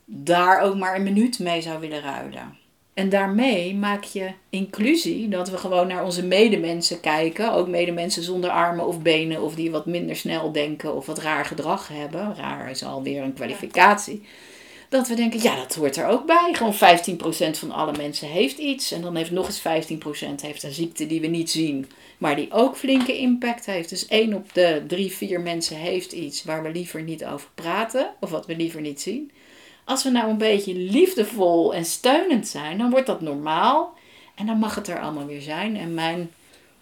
daar 0.05 0.61
ook 0.61 0.77
maar 0.77 0.95
een 0.95 1.03
minuut 1.03 1.39
mee 1.39 1.61
zou 1.61 1.81
willen 1.81 2.01
ruilen. 2.01 2.59
En 2.95 3.09
daarmee 3.09 3.75
maak 3.75 4.05
je 4.05 4.31
inclusie, 4.51 5.29
dat 5.29 5.51
we 5.51 5.57
gewoon 5.57 5.87
naar 5.87 6.05
onze 6.05 6.25
medemensen 6.25 7.01
kijken, 7.01 7.53
ook 7.53 7.69
medemensen 7.69 8.23
zonder 8.23 8.51
armen 8.51 8.87
of 8.87 9.03
benen, 9.03 9.43
of 9.43 9.55
die 9.55 9.71
wat 9.71 9.87
minder 9.87 10.17
snel 10.17 10.53
denken 10.53 10.95
of 10.95 11.07
wat 11.07 11.19
raar 11.19 11.45
gedrag 11.45 11.89
hebben. 11.89 12.35
Raar 12.37 12.71
is 12.71 12.85
alweer 12.85 13.23
een 13.23 13.35
kwalificatie. 13.35 14.23
Dat 14.89 15.09
we 15.09 15.15
denken, 15.15 15.43
ja, 15.43 15.57
dat 15.57 15.75
hoort 15.75 15.97
er 15.97 16.07
ook 16.07 16.27
bij. 16.27 16.51
Gewoon 16.53 16.75
15% 16.75 17.59
van 17.59 17.71
alle 17.71 17.93
mensen 17.97 18.29
heeft 18.29 18.59
iets. 18.59 18.93
En 18.93 19.01
dan 19.01 19.17
heeft 19.17 19.31
nog 19.31 19.47
eens 19.47 19.93
15% 19.93 20.41
heeft 20.43 20.63
een 20.63 20.73
ziekte 20.73 21.07
die 21.07 21.21
we 21.21 21.27
niet 21.27 21.51
zien 21.51 21.87
maar 22.19 22.37
die 22.37 22.53
ook 22.53 22.77
flinke 22.77 23.19
impact 23.19 23.67
heeft. 23.67 23.89
Dus 23.89 24.07
één 24.07 24.35
op 24.35 24.55
de 24.55 24.83
drie, 24.87 25.13
vier 25.13 25.41
mensen 25.41 25.77
heeft 25.77 26.13
iets 26.13 26.45
waar 26.45 26.63
we 26.63 26.71
liever 26.71 27.03
niet 27.03 27.25
over 27.25 27.49
praten 27.55 28.15
of 28.21 28.31
wat 28.31 28.47
we 28.47 28.57
liever 28.57 28.81
niet 28.81 29.01
zien. 29.01 29.31
Als 29.85 30.05
we 30.05 30.11
nou 30.11 30.31
een 30.31 30.39
beetje 30.39 30.75
liefdevol 30.75 31.75
en 31.75 31.85
steunend 31.85 32.49
zijn, 32.49 32.79
dan 32.79 32.91
wordt 32.91 33.07
dat 33.07 33.21
normaal 33.21 33.95
en 34.35 34.47
dan 34.47 34.59
mag 34.59 34.75
het 34.75 34.89
er 34.89 35.01
allemaal 35.01 35.27
weer 35.27 35.41
zijn. 35.41 35.77
En 35.77 35.95
mijn, 35.95 36.31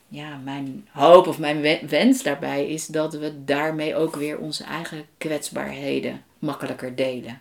ja, 0.09 0.37
mijn 0.45 0.89
hoop 0.91 1.27
of 1.27 1.39
mijn 1.39 1.87
wens 1.89 2.23
daarbij 2.23 2.69
is 2.69 2.87
dat 2.87 3.15
we 3.15 3.45
daarmee 3.45 3.97
ook 3.97 4.17
weer 4.17 4.39
onze 4.39 4.65
eigen 4.65 5.07
kwetsbaarheden 5.19 6.23
makkelijker 6.39 6.95
delen. 6.97 7.41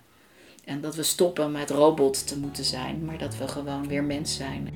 En 0.65 0.81
dat 0.81 0.95
we 0.95 1.03
stoppen 1.03 1.51
met 1.51 1.69
robot 1.69 2.27
te 2.27 2.39
moeten 2.39 2.63
zijn, 2.63 3.05
maar 3.05 3.17
dat 3.17 3.37
we 3.37 3.47
gewoon 3.47 3.87
weer 3.87 4.03
mens 4.03 4.35
zijn. 4.35 4.69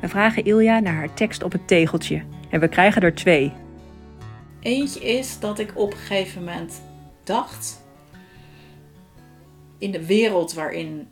We 0.00 0.08
vragen 0.08 0.44
Ilja 0.44 0.78
naar 0.78 0.94
haar 0.94 1.14
tekst 1.14 1.42
op 1.42 1.52
het 1.52 1.68
tegeltje 1.68 2.33
en 2.54 2.60
we 2.60 2.68
krijgen 2.68 3.02
er 3.02 3.14
twee. 3.14 3.52
Eentje 4.60 5.00
is 5.00 5.38
dat 5.38 5.58
ik 5.58 5.78
op 5.78 5.92
een 5.92 5.98
gegeven 5.98 6.44
moment 6.44 6.82
dacht, 7.24 7.84
in 9.78 9.90
de 9.90 10.06
wereld 10.06 10.52
waarin 10.52 11.08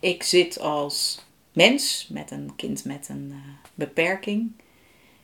ik 0.00 0.22
zit 0.22 0.60
als 0.60 1.24
mens 1.52 2.08
met 2.10 2.30
een 2.30 2.52
kind 2.56 2.84
met 2.84 3.08
een 3.08 3.28
uh, 3.30 3.36
beperking 3.74 4.52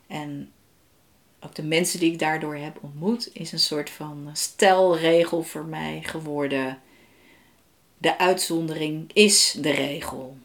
en 0.07 0.51
ook 1.41 1.55
de 1.55 1.65
mensen 1.65 2.01
die 2.01 2.13
ik 2.13 2.19
daardoor 2.19 2.57
heb 2.57 2.79
ontmoet, 2.83 3.31
is 3.33 3.53
een 3.53 3.59
soort 3.59 3.91
van 3.91 4.31
stelregel 4.33 5.43
voor 5.43 5.65
mij 5.65 6.03
geworden. 6.03 6.79
De 7.99 8.19
uitzondering 8.19 9.11
is 9.13 9.57
de 9.61 9.71
regel 9.71 10.37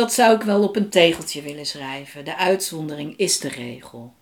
dat 0.00 0.12
zou 0.12 0.36
ik 0.36 0.42
wel 0.42 0.62
op 0.62 0.76
een 0.76 0.88
tegeltje 0.88 1.42
willen 1.42 1.66
schrijven. 1.66 2.24
De 2.24 2.36
uitzondering 2.36 3.16
is 3.16 3.38
de 3.38 3.48
regel. 3.48 4.12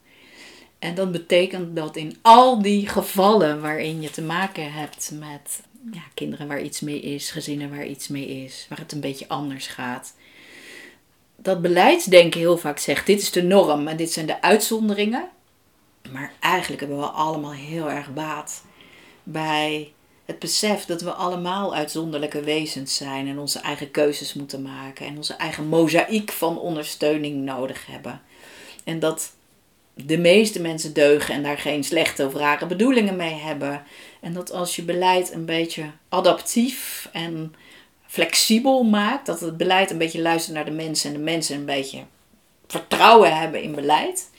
En 0.78 0.94
dat 0.94 1.12
betekent 1.12 1.76
dat 1.76 1.96
in 1.96 2.16
al 2.22 2.62
die 2.62 2.88
gevallen 2.88 3.60
waarin 3.60 4.02
je 4.02 4.10
te 4.10 4.22
maken 4.22 4.72
hebt 4.72 5.10
met 5.18 5.62
ja, 5.92 6.02
kinderen 6.14 6.48
waar 6.48 6.62
iets 6.62 6.80
mee 6.80 7.00
is, 7.00 7.30
gezinnen 7.30 7.70
waar 7.70 7.86
iets 7.86 8.08
mee 8.08 8.44
is, 8.44 8.66
waar 8.68 8.78
het 8.78 8.92
een 8.92 9.00
beetje 9.00 9.28
anders 9.28 9.66
gaat, 9.66 10.14
dat 11.36 11.62
beleidsdenken 11.62 12.40
heel 12.40 12.58
vaak 12.58 12.78
zegt: 12.78 13.06
dit 13.06 13.20
is 13.20 13.30
de 13.30 13.42
norm 13.42 13.88
en 13.88 13.96
dit 13.96 14.12
zijn 14.12 14.26
de 14.26 14.42
uitzonderingen. 14.42 15.28
Maar 16.10 16.32
eigenlijk 16.40 16.80
hebben 16.80 16.98
we 16.98 17.06
allemaal 17.06 17.52
heel 17.52 17.90
erg 17.90 18.14
baat 18.14 18.64
bij 19.22 19.92
het 20.28 20.38
besef 20.38 20.84
dat 20.84 21.02
we 21.02 21.12
allemaal 21.12 21.74
uitzonderlijke 21.74 22.40
wezens 22.40 22.96
zijn 22.96 23.28
en 23.28 23.38
onze 23.38 23.58
eigen 23.58 23.90
keuzes 23.90 24.34
moeten 24.34 24.62
maken 24.62 25.06
en 25.06 25.16
onze 25.16 25.34
eigen 25.34 25.66
mozaïek 25.66 26.32
van 26.32 26.58
ondersteuning 26.58 27.44
nodig 27.44 27.86
hebben. 27.86 28.20
En 28.84 28.98
dat 28.98 29.32
de 29.94 30.18
meeste 30.18 30.60
mensen 30.60 30.92
deugen 30.92 31.34
en 31.34 31.42
daar 31.42 31.58
geen 31.58 31.84
slechte 31.84 32.26
of 32.26 32.34
rare 32.34 32.66
bedoelingen 32.66 33.16
mee 33.16 33.34
hebben. 33.34 33.82
En 34.20 34.32
dat 34.32 34.52
als 34.52 34.76
je 34.76 34.82
beleid 34.82 35.32
een 35.32 35.44
beetje 35.44 35.90
adaptief 36.08 37.08
en 37.12 37.54
flexibel 38.06 38.82
maakt, 38.82 39.26
dat 39.26 39.40
het 39.40 39.56
beleid 39.56 39.90
een 39.90 39.98
beetje 39.98 40.22
luistert 40.22 40.54
naar 40.54 40.64
de 40.64 40.70
mensen 40.70 41.10
en 41.10 41.16
de 41.16 41.22
mensen 41.22 41.56
een 41.56 41.64
beetje 41.64 42.02
vertrouwen 42.66 43.36
hebben 43.38 43.62
in 43.62 43.74
beleid, 43.74 44.30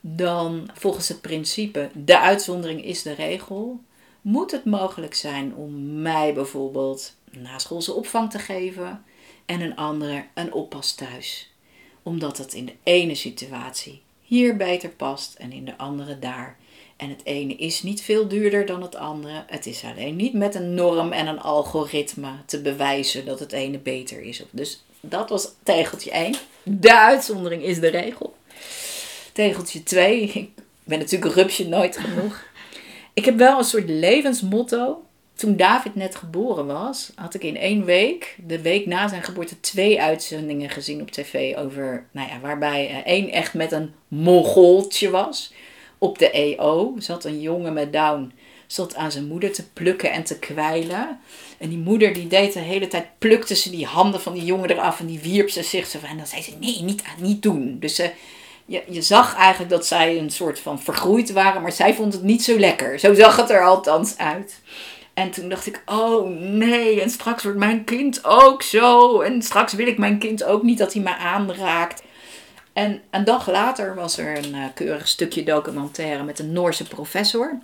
dan 0.00 0.70
volgens 0.74 1.08
het 1.08 1.20
principe 1.20 1.90
de 1.92 2.18
uitzondering 2.18 2.84
is 2.84 3.02
de 3.02 3.12
regel, 3.12 3.80
moet 4.24 4.50
het 4.50 4.64
mogelijk 4.64 5.14
zijn 5.14 5.54
om 5.54 6.02
mij 6.02 6.34
bijvoorbeeld 6.34 7.14
naschoolse 7.30 7.92
opvang 7.92 8.30
te 8.30 8.38
geven 8.38 9.04
en 9.46 9.60
een 9.60 9.76
andere 9.76 10.24
een 10.34 10.52
oppas 10.52 10.92
thuis. 10.92 11.50
Omdat 12.02 12.38
het 12.38 12.54
in 12.54 12.64
de 12.64 12.74
ene 12.82 13.14
situatie 13.14 14.02
hier 14.22 14.56
beter 14.56 14.88
past 14.88 15.34
en 15.34 15.52
in 15.52 15.64
de 15.64 15.76
andere 15.76 16.18
daar. 16.18 16.56
En 16.96 17.08
het 17.08 17.20
ene 17.24 17.54
is 17.54 17.82
niet 17.82 18.02
veel 18.02 18.28
duurder 18.28 18.66
dan 18.66 18.82
het 18.82 18.94
andere. 18.94 19.44
Het 19.46 19.66
is 19.66 19.84
alleen 19.84 20.16
niet 20.16 20.34
met 20.34 20.54
een 20.54 20.74
norm 20.74 21.12
en 21.12 21.26
een 21.26 21.40
algoritme 21.40 22.30
te 22.46 22.60
bewijzen 22.60 23.26
dat 23.26 23.38
het 23.38 23.52
ene 23.52 23.78
beter 23.78 24.22
is. 24.22 24.42
Dus 24.50 24.84
dat 25.00 25.28
was 25.28 25.48
tegeltje 25.62 26.10
1. 26.10 26.34
De 26.62 26.98
uitzondering 26.98 27.62
is 27.62 27.80
de 27.80 27.88
regel. 27.88 28.36
Tegeltje 29.32 29.82
2. 29.82 30.22
Ik 30.22 30.50
ben 30.84 30.98
natuurlijk 30.98 31.34
rupsje 31.34 31.68
nooit 31.68 31.96
genoeg. 31.96 32.52
Ik 33.14 33.24
heb 33.24 33.36
wel 33.36 33.58
een 33.58 33.64
soort 33.64 33.88
levensmotto. 33.88 35.02
Toen 35.34 35.56
David 35.56 35.94
net 35.94 36.16
geboren 36.16 36.66
was, 36.66 37.12
had 37.14 37.34
ik 37.34 37.42
in 37.42 37.56
één 37.56 37.84
week, 37.84 38.36
de 38.46 38.62
week 38.62 38.86
na 38.86 39.08
zijn 39.08 39.22
geboorte, 39.22 39.60
twee 39.60 40.00
uitzendingen 40.00 40.70
gezien 40.70 41.00
op 41.00 41.10
tv 41.10 41.56
over, 41.56 42.06
nou 42.10 42.28
ja, 42.28 42.40
waarbij 42.40 43.02
één 43.04 43.30
echt 43.30 43.54
met 43.54 43.72
een 43.72 43.92
mongooltje 44.08 45.10
was. 45.10 45.52
Op 45.98 46.18
de 46.18 46.30
EO 46.30 46.94
zat 46.98 47.24
een 47.24 47.40
jongen 47.40 47.72
met 47.72 47.92
Down, 47.92 48.32
zat 48.66 48.94
aan 48.94 49.12
zijn 49.12 49.26
moeder 49.26 49.52
te 49.52 49.70
plukken 49.70 50.12
en 50.12 50.24
te 50.24 50.38
kwijlen. 50.38 51.20
En 51.58 51.68
die 51.68 51.78
moeder 51.78 52.12
die 52.12 52.26
deed 52.26 52.52
de 52.52 52.60
hele 52.60 52.86
tijd, 52.86 53.06
plukte 53.18 53.54
ze 53.54 53.70
die 53.70 53.86
handen 53.86 54.20
van 54.20 54.32
die 54.32 54.44
jongen 54.44 54.70
eraf 54.70 55.00
en 55.00 55.06
die 55.06 55.20
wierp 55.20 55.50
ze 55.50 55.62
zich 55.62 55.86
zo 55.86 55.98
En 56.08 56.16
dan 56.16 56.26
zei 56.26 56.42
ze, 56.42 56.52
nee, 56.60 56.82
niet, 56.82 57.02
niet 57.20 57.42
doen. 57.42 57.76
Dus 57.80 57.94
ze 57.94 58.10
je, 58.64 58.82
je 58.88 59.02
zag 59.02 59.36
eigenlijk 59.36 59.70
dat 59.70 59.86
zij 59.86 60.18
een 60.18 60.30
soort 60.30 60.60
van 60.60 60.80
vergroeid 60.80 61.32
waren, 61.32 61.62
maar 61.62 61.72
zij 61.72 61.94
vond 61.94 62.12
het 62.12 62.22
niet 62.22 62.44
zo 62.44 62.58
lekker. 62.58 62.98
Zo 62.98 63.14
zag 63.14 63.36
het 63.36 63.50
er 63.50 63.64
althans 63.64 64.18
uit. 64.18 64.60
En 65.14 65.30
toen 65.30 65.48
dacht 65.48 65.66
ik, 65.66 65.82
oh 65.86 66.28
nee, 66.38 67.00
en 67.00 67.10
straks 67.10 67.42
wordt 67.42 67.58
mijn 67.58 67.84
kind 67.84 68.24
ook 68.24 68.62
zo. 68.62 69.20
En 69.20 69.42
straks 69.42 69.72
wil 69.72 69.86
ik 69.86 69.98
mijn 69.98 70.18
kind 70.18 70.44
ook 70.44 70.62
niet 70.62 70.78
dat 70.78 70.92
hij 70.92 71.02
me 71.02 71.16
aanraakt. 71.16 72.02
En 72.72 73.02
een 73.10 73.24
dag 73.24 73.50
later 73.50 73.94
was 73.94 74.18
er 74.18 74.36
een 74.36 74.54
uh, 74.54 74.64
keurig 74.74 75.08
stukje 75.08 75.42
documentaire 75.42 76.22
met 76.22 76.38
een 76.38 76.52
Noorse 76.52 76.84
professor. 76.84 77.58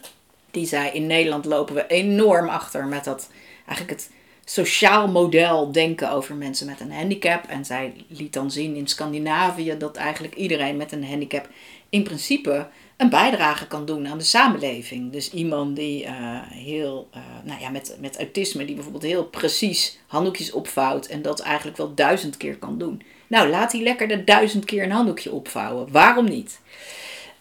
Die 0.50 0.66
zei, 0.66 0.90
in 0.90 1.06
Nederland 1.06 1.44
lopen 1.44 1.74
we 1.74 1.86
enorm 1.86 2.48
achter 2.48 2.86
met 2.86 3.04
dat, 3.04 3.30
eigenlijk 3.66 4.00
het 4.00 4.10
sociaal 4.52 5.08
model 5.08 5.72
denken 5.72 6.12
over 6.12 6.34
mensen 6.34 6.66
met 6.66 6.80
een 6.80 6.92
handicap. 6.92 7.44
En 7.44 7.64
zij 7.64 7.92
liet 8.08 8.32
dan 8.32 8.50
zien 8.50 8.76
in 8.76 8.86
Scandinavië 8.86 9.76
dat 9.78 9.96
eigenlijk 9.96 10.34
iedereen 10.34 10.76
met 10.76 10.92
een 10.92 11.04
handicap 11.04 11.48
in 11.88 12.02
principe 12.02 12.68
een 12.96 13.08
bijdrage 13.08 13.66
kan 13.66 13.86
doen 13.86 14.08
aan 14.08 14.18
de 14.18 14.24
samenleving. 14.24 15.12
Dus 15.12 15.32
iemand 15.32 15.76
die 15.76 16.04
uh, 16.04 16.10
heel, 16.48 17.08
uh, 17.14 17.22
nou 17.44 17.60
ja, 17.60 17.68
met, 17.68 17.96
met 18.00 18.16
autisme, 18.16 18.64
die 18.64 18.74
bijvoorbeeld 18.74 19.04
heel 19.04 19.24
precies 19.24 19.98
handdoekjes 20.06 20.52
opvouwt 20.52 21.06
en 21.06 21.22
dat 21.22 21.40
eigenlijk 21.40 21.76
wel 21.76 21.94
duizend 21.94 22.36
keer 22.36 22.56
kan 22.56 22.78
doen. 22.78 23.02
Nou, 23.26 23.48
laat 23.48 23.72
hij 23.72 23.82
lekker 23.82 24.08
de 24.08 24.24
duizend 24.24 24.64
keer 24.64 24.82
een 24.82 24.90
handdoekje 24.90 25.32
opvouwen. 25.32 25.92
Waarom 25.92 26.24
niet? 26.24 26.60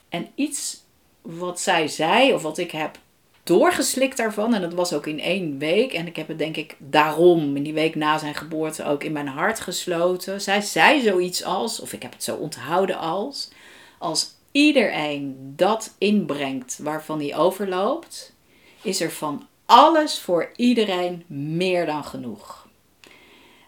En 0.09 0.27
iets 0.35 0.83
wat 1.21 1.59
zij 1.59 1.87
zei, 1.87 2.33
of 2.33 2.41
wat 2.41 2.57
ik 2.57 2.71
heb 2.71 2.99
doorgeslikt 3.49 4.17
daarvan. 4.17 4.53
En 4.53 4.61
dat 4.61 4.73
was 4.73 4.93
ook 4.93 5.07
in 5.07 5.19
één 5.19 5.57
week. 5.57 5.93
En 5.93 6.07
ik 6.07 6.15
heb 6.15 6.27
het 6.27 6.37
denk 6.37 6.55
ik 6.55 6.75
daarom 6.77 7.55
in 7.55 7.63
die 7.63 7.73
week 7.73 7.95
na 7.95 8.17
zijn 8.17 8.35
geboorte 8.35 8.85
ook 8.85 9.03
in 9.03 9.11
mijn 9.11 9.27
hart 9.27 9.59
gesloten. 9.59 10.41
Zij 10.41 10.61
zei 10.61 11.01
zoiets 11.01 11.43
als, 11.43 11.79
of 11.79 11.93
ik 11.93 12.01
heb 12.01 12.11
het 12.13 12.23
zo 12.23 12.35
onthouden 12.35 12.97
als, 12.97 13.49
als 13.97 14.31
iedereen 14.51 15.53
dat 15.55 15.95
inbrengt 15.97 16.79
waarvan 16.81 17.19
hij 17.19 17.37
overloopt, 17.37 18.33
is 18.81 19.01
er 19.01 19.11
van 19.11 19.47
alles 19.65 20.19
voor 20.19 20.51
iedereen 20.55 21.23
meer 21.27 21.85
dan 21.85 22.03
genoeg. 22.03 22.67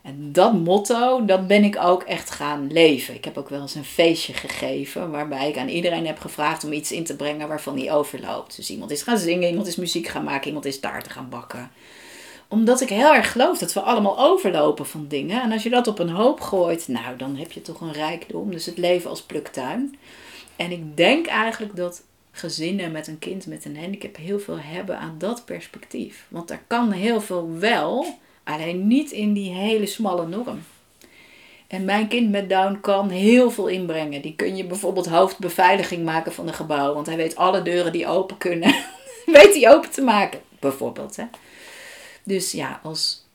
En 0.02 0.32
dat 0.32 0.54
motto, 0.54 1.26
dat 1.26 1.48
ben 1.48 1.64
ik 1.64 1.78
ook 1.84 2.04
echt 2.04 2.30
gaan 2.30 2.72
leven. 2.72 3.16
Ik 3.16 3.26
heb 3.26 3.38
ook 3.38 3.50
wel 3.50 3.62
eens 3.62 3.76
een 3.76 3.84
feestje 3.84 4.34
gegeven 4.34 5.12
waarbij 5.12 5.50
ik 5.50 5.58
aan 5.58 5.68
iedereen 5.68 6.06
heb 6.06 6.20
gevraagd 6.20 6.64
om 6.64 6.74
iets 6.74 6.92
in 6.92 7.04
te 7.04 7.16
brengen 7.16 7.48
waarvan 7.48 7.78
hij 7.78 7.94
overloopt. 7.94 8.56
Dus 8.56 8.70
iemand 8.70 8.92
is 8.92 9.02
gaan 9.02 9.18
zingen, 9.18 9.50
iemand 9.50 9.68
is 9.68 9.76
muziek 9.76 10.08
gaan 10.08 10.24
maken, 10.24 10.48
iemand 10.48 10.66
is 10.66 10.80
taarten 10.80 11.12
gaan 11.12 11.30
bakken. 11.30 11.72
Omdat 12.48 12.82
ik 12.82 12.90
heel 12.90 13.14
erg 13.14 13.32
geloof 13.32 13.58
dat 13.58 13.74
we 13.74 13.80
allemaal 13.80 14.20
overlopen 14.20 14.86
van 14.86 15.06
dingen. 15.08 15.42
En 15.42 15.52
als 15.52 15.64
je 15.64 15.70
dat 15.70 15.88
op 15.88 16.00
een 16.00 16.10
hoop 16.10 16.42
gooit, 16.42 16.88
nou 16.88 17.16
dan 17.18 17.36
heb 17.36 17.52
je 17.52 17.62
toch 17.62 17.82
een 17.82 17.94
rijkdom. 17.94 18.52
Dus 18.52 18.66
het 18.66 18.78
leven 18.78 19.10
als 19.10 19.22
pluktuin. 19.22 19.98
En 20.56 20.72
ik 20.72 20.98
denk 20.98 21.28
eigenlijk 21.28 21.76
dat 21.76 22.04
gezinnen 22.32 22.92
met 22.92 23.08
een 23.08 23.20
kind 23.20 23.48
met 23.48 23.66
een 23.66 23.78
handicap 23.78 24.16
heel 24.16 24.40
veel 24.40 24.60
hebben 24.60 24.98
aan 24.98 25.16
dat 25.18 25.46
perspectief. 25.46 26.26
Want 26.28 26.50
er 26.50 26.62
kan 26.68 26.92
heel 26.92 27.22
veel 27.22 27.50
wel 27.60 28.06
Alleen 28.44 28.88
niet 28.88 29.12
in 29.12 29.34
die 29.34 29.52
hele 29.52 29.86
smalle 29.86 30.28
norm. 30.28 30.64
En 31.68 31.86
mijn 31.86 32.08
kind 32.08 32.30
met 32.30 32.50
Down 32.50 32.78
kan 32.82 33.10
heel 33.10 33.52
veel 33.52 33.68
inbrengen. 33.68 34.22
Die 34.22 34.36
kun 34.36 34.56
je 34.56 34.66
bijvoorbeeld 34.66 35.08
hoofdbeveiliging 35.08 36.06
maken 36.06 36.34
van 36.34 36.48
een 36.48 36.54
gebouw. 36.54 36.94
Want 36.94 37.06
hij 37.06 37.16
weet 37.16 37.36
alle 37.36 37.62
deuren 37.62 37.92
die 37.92 38.08
open 38.08 38.38
kunnen. 38.38 38.76
weet 39.26 39.54
hij 39.54 39.76
open 39.76 39.92
te 39.92 40.02
maken. 40.02 40.42
Bijvoorbeeld. 40.60 41.16
Hè? 41.16 41.24
Dus 42.24 42.52
ja, 42.52 42.80
als, 42.84 43.26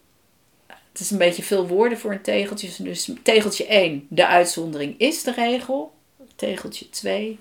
het 0.66 1.01
is 1.01 1.11
een 1.11 1.19
beetje 1.19 1.42
veel 1.42 1.66
woorden 1.66 1.99
voor 1.99 2.12
een 2.12 2.23
tegeltje. 2.23 2.83
Dus 2.83 3.11
tegeltje 3.23 3.66
1, 3.66 4.07
de 4.09 4.27
uitzondering 4.27 4.95
is 4.99 5.23
de 5.23 5.33
regel. 5.33 5.95
Tegeltje 6.37 6.88
2, 6.90 7.38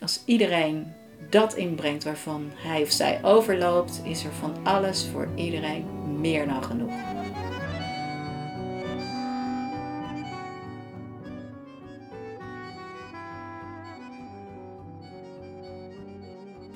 als 0.00 0.20
iedereen 0.24 0.94
dat 1.30 1.54
inbrengt 1.54 2.04
waarvan 2.04 2.50
hij 2.54 2.82
of 2.82 2.90
zij 2.90 3.18
overloopt, 3.22 4.00
is 4.04 4.24
er 4.24 4.32
van 4.32 4.56
alles 4.64 5.06
voor 5.12 5.28
iedereen 5.34 5.84
meer 6.18 6.46
dan 6.46 6.64
genoeg. 6.64 6.92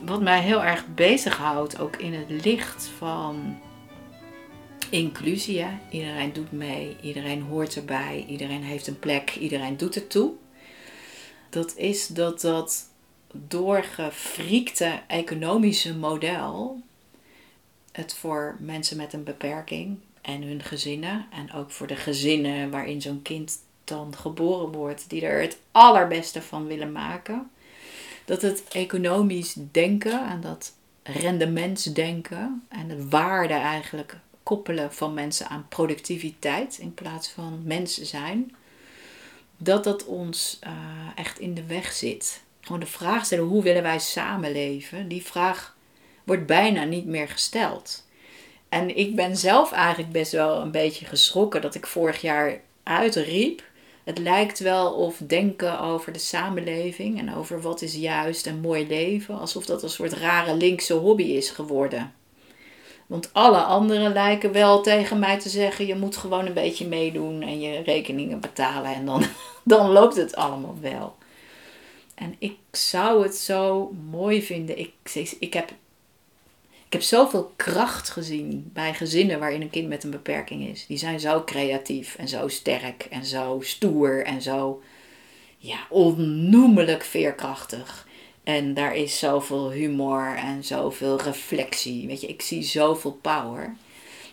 Wat 0.05 0.22
mij 0.22 0.40
heel 0.40 0.62
erg 0.62 0.87
bezighoudt, 0.94 1.81
ook 1.81 1.96
in 1.96 2.14
het 2.14 2.44
licht 2.44 2.90
van 2.98 3.59
inclusie. 4.90 5.66
Iedereen 5.90 6.33
doet 6.33 6.52
mee, 6.52 6.96
iedereen 7.00 7.42
hoort 7.42 7.76
erbij, 7.76 8.24
iedereen 8.28 8.62
heeft 8.62 8.87
een 8.87 8.98
plek, 8.98 9.37
iedereen 9.37 9.76
doet 9.76 9.94
het 9.94 10.11
toe. 10.11 10.33
Dat 11.50 11.76
is 11.76 12.07
dat 12.07 12.40
dat 12.40 12.90
doorgefriekte 13.33 15.00
economische 15.07 15.96
model 15.96 16.81
het 17.92 18.14
voor 18.14 18.57
mensen 18.61 18.96
met 18.96 19.12
een 19.12 19.24
beperking 19.24 19.98
en 20.20 20.42
hun 20.42 20.62
gezinnen 20.62 21.26
en 21.31 21.52
ook 21.52 21.70
voor 21.70 21.87
de 21.87 21.96
gezinnen 21.96 22.70
waarin 22.70 23.02
zo'n 23.02 23.22
kind 23.22 23.59
dan 23.85 24.16
geboren 24.16 24.72
wordt, 24.72 25.11
die 25.11 25.26
er 25.26 25.40
het 25.40 25.59
allerbeste 25.70 26.42
van 26.42 26.66
willen 26.66 26.92
maken, 26.92 27.50
dat 28.24 28.42
het 28.42 28.64
economisch 28.68 29.57
denken 29.70 30.28
en 30.28 30.40
dat 30.40 30.72
rendementsdenken 31.02 32.62
en 32.68 32.88
het 32.88 33.09
waarde 33.09 33.55
eigenlijk 33.55 34.16
koppelen 34.42 34.92
van 34.92 35.14
mensen 35.14 35.48
aan 35.48 35.66
productiviteit 35.68 36.78
in 36.78 36.94
plaats 36.94 37.28
van 37.28 37.61
mensen 37.64 38.07
zijn, 38.07 38.55
dat 39.57 39.85
dat 39.85 40.05
ons 40.05 40.59
uh, 40.66 40.70
echt 41.14 41.38
in 41.38 41.55
de 41.55 41.66
weg 41.66 41.92
zit. 41.92 42.42
Gewoon 42.61 42.81
de 42.81 42.87
vraag 42.87 43.24
stellen, 43.24 43.44
hoe 43.44 43.62
willen 43.62 43.83
wij 43.83 43.98
samenleven? 43.98 45.09
Die 45.09 45.22
vraag 45.22 45.76
wordt 46.33 46.47
bijna 46.47 46.85
niet 46.85 47.07
meer 47.07 47.29
gesteld. 47.29 48.05
En 48.68 48.97
ik 48.97 49.16
ben 49.16 49.37
zelf 49.37 49.73
eigenlijk 49.73 50.12
best 50.12 50.33
wel 50.33 50.61
een 50.61 50.71
beetje 50.71 51.07
geschrokken 51.07 51.61
dat 51.61 51.75
ik 51.75 51.87
vorig 51.87 52.21
jaar 52.21 52.61
uitriep. 52.83 53.62
Het 54.05 54.18
lijkt 54.18 54.59
wel 54.59 54.92
of 54.92 55.16
denken 55.27 55.81
over 55.81 56.12
de 56.12 56.18
samenleving 56.18 57.18
en 57.18 57.35
over 57.35 57.61
wat 57.61 57.83
is 57.83 57.95
juist 57.95 58.47
een 58.47 58.61
mooi 58.61 58.87
leven, 58.87 59.38
alsof 59.38 59.66
dat 59.66 59.83
een 59.83 59.90
soort 59.90 60.12
rare 60.12 60.55
linkse 60.55 60.95
hobby 60.95 61.23
is 61.23 61.51
geworden. 61.51 62.12
Want 63.07 63.31
alle 63.33 63.62
anderen 63.62 64.12
lijken 64.12 64.53
wel 64.53 64.83
tegen 64.83 65.18
mij 65.18 65.38
te 65.38 65.49
zeggen: 65.49 65.87
je 65.87 65.97
moet 65.97 66.16
gewoon 66.16 66.47
een 66.47 66.55
beetje 66.55 66.87
meedoen 66.87 67.42
en 67.42 67.61
je 67.61 67.83
rekeningen 67.83 68.40
betalen 68.40 68.95
en 68.95 69.07
dan, 69.07 69.25
dan 69.64 69.90
loopt 69.90 70.16
het 70.16 70.35
allemaal 70.37 70.77
wel. 70.81 71.14
En 72.14 72.35
ik 72.38 72.57
zou 72.71 73.23
het 73.23 73.35
zo 73.35 73.92
mooi 74.11 74.42
vinden. 74.42 74.79
Ik, 74.79 74.92
ik 75.38 75.55
heb 75.55 75.73
Ik 76.92 76.98
heb 76.98 77.07
zoveel 77.07 77.52
kracht 77.57 78.09
gezien 78.09 78.70
bij 78.72 78.94
gezinnen 78.94 79.38
waarin 79.38 79.61
een 79.61 79.70
kind 79.70 79.88
met 79.88 80.05
een 80.05 80.11
beperking 80.11 80.68
is. 80.68 80.87
Die 80.87 80.96
zijn 80.96 81.20
zo 81.20 81.44
creatief 81.44 82.16
en 82.16 82.28
zo 82.28 82.48
sterk 82.48 83.05
en 83.11 83.24
zo 83.24 83.59
stoer 83.62 84.24
en 84.24 84.42
zo 84.42 84.83
ja, 85.59 85.87
onnoemelijk 85.88 87.02
veerkrachtig. 87.02 88.07
En 88.42 88.74
daar 88.74 88.96
is 88.96 89.18
zoveel 89.18 89.70
humor 89.70 90.37
en 90.37 90.64
zoveel 90.64 91.20
reflectie. 91.20 92.07
Weet 92.07 92.20
je, 92.20 92.26
ik 92.26 92.42
zie 92.42 92.62
zoveel 92.62 93.18
power. 93.20 93.74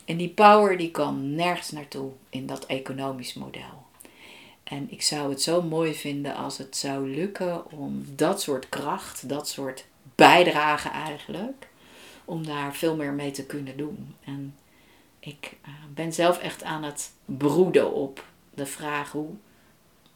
En 0.06 0.18
die 0.18 0.30
power 0.30 0.78
die 0.78 0.92
kan 0.92 1.36
nergens 1.36 1.72
naartoe 1.72 2.12
in 2.30 2.46
dat 2.46 2.66
economisch 2.66 3.34
model. 3.34 3.86
En 4.64 4.88
ik 4.92 5.02
zou 5.02 5.30
het 5.30 5.42
zo 5.42 5.62
mooi 5.62 5.96
vinden 5.96 6.36
als 6.36 6.58
het 6.58 6.78
zou 6.78 7.10
lukken 7.16 7.72
om 7.72 8.06
dat 8.16 8.42
soort 8.42 8.70
kracht, 8.70 9.30
dat 9.30 9.50
soort 9.50 9.86
bijdrage 10.16 10.90
eigenlijk, 10.90 11.68
om 12.30 12.46
daar 12.46 12.76
veel 12.76 12.96
meer 12.96 13.14
mee 13.14 13.32
te 13.32 13.46
kunnen 13.46 13.78
doen. 13.78 14.16
En 14.24 14.56
ik 15.20 15.58
uh, 15.68 15.74
ben 15.94 16.14
zelf 16.14 16.40
echt 16.40 16.64
aan 16.64 16.84
het 16.84 17.12
broeden 17.26 17.94
op 17.94 18.26
de 18.54 18.66
vraag 18.66 19.12
hoe 19.12 19.30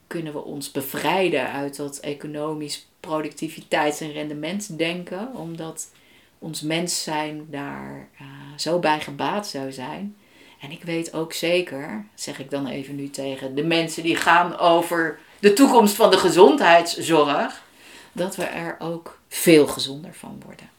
kunnen 0.07 0.33
we 0.33 0.43
ons 0.43 0.71
bevrijden 0.71 1.51
uit 1.51 1.75
dat 1.75 1.97
economisch 1.97 2.87
productiviteits- 2.99 4.01
en 4.01 4.11
rendementsdenken, 4.11 5.35
omdat 5.35 5.91
ons 6.39 6.61
mens 6.61 7.03
zijn 7.03 7.47
daar 7.49 8.09
uh, 8.21 8.27
zo 8.57 8.79
bij 8.79 8.99
gebaat 8.99 9.47
zou 9.47 9.71
zijn. 9.71 10.15
En 10.59 10.71
ik 10.71 10.83
weet 10.83 11.13
ook 11.13 11.33
zeker, 11.33 12.05
zeg 12.15 12.39
ik 12.39 12.49
dan 12.49 12.67
even 12.67 12.95
nu 12.95 13.09
tegen 13.09 13.55
de 13.55 13.63
mensen 13.63 14.03
die 14.03 14.15
gaan 14.15 14.57
over 14.57 15.19
de 15.39 15.53
toekomst 15.53 15.95
van 15.95 16.11
de 16.11 16.17
gezondheidszorg, 16.17 17.63
dat 18.11 18.35
we 18.35 18.43
er 18.43 18.75
ook 18.79 19.19
veel 19.27 19.67
gezonder 19.67 20.13
van 20.13 20.41
worden. 20.45 20.72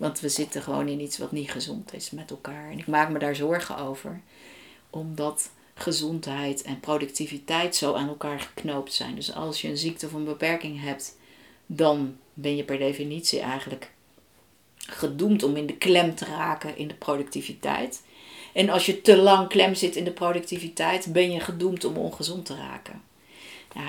Want 0.00 0.20
we 0.20 0.28
zitten 0.28 0.62
gewoon 0.62 0.88
in 0.88 1.00
iets 1.00 1.18
wat 1.18 1.32
niet 1.32 1.50
gezond 1.50 1.94
is 1.94 2.10
met 2.10 2.30
elkaar. 2.30 2.70
En 2.70 2.78
ik 2.78 2.86
maak 2.86 3.10
me 3.10 3.18
daar 3.18 3.36
zorgen 3.36 3.76
over, 3.76 4.20
omdat 4.90 5.50
gezondheid 5.74 6.62
en 6.62 6.80
productiviteit 6.80 7.76
zo 7.76 7.94
aan 7.94 8.08
elkaar 8.08 8.40
geknoopt 8.40 8.92
zijn. 8.92 9.14
Dus 9.14 9.34
als 9.34 9.60
je 9.60 9.68
een 9.68 9.76
ziekte 9.76 10.06
of 10.06 10.12
een 10.12 10.24
beperking 10.24 10.80
hebt, 10.80 11.16
dan 11.66 12.16
ben 12.34 12.56
je 12.56 12.64
per 12.64 12.78
definitie 12.78 13.40
eigenlijk 13.40 13.90
gedoemd 14.76 15.42
om 15.42 15.56
in 15.56 15.66
de 15.66 15.76
klem 15.76 16.14
te 16.14 16.24
raken 16.24 16.76
in 16.76 16.88
de 16.88 16.94
productiviteit. 16.94 18.02
En 18.52 18.68
als 18.68 18.86
je 18.86 19.00
te 19.00 19.16
lang 19.16 19.48
klem 19.48 19.74
zit 19.74 19.96
in 19.96 20.04
de 20.04 20.12
productiviteit, 20.12 21.12
ben 21.12 21.30
je 21.30 21.40
gedoemd 21.40 21.84
om 21.84 21.96
ongezond 21.96 22.46
te 22.46 22.56
raken. 22.56 23.02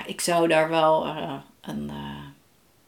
Ik 0.06 0.20
zou 0.20 0.48
daar 0.48 0.68
wel 0.68 1.06
uh, 1.06 1.34
een 1.60 1.82
uh, 1.82 2.24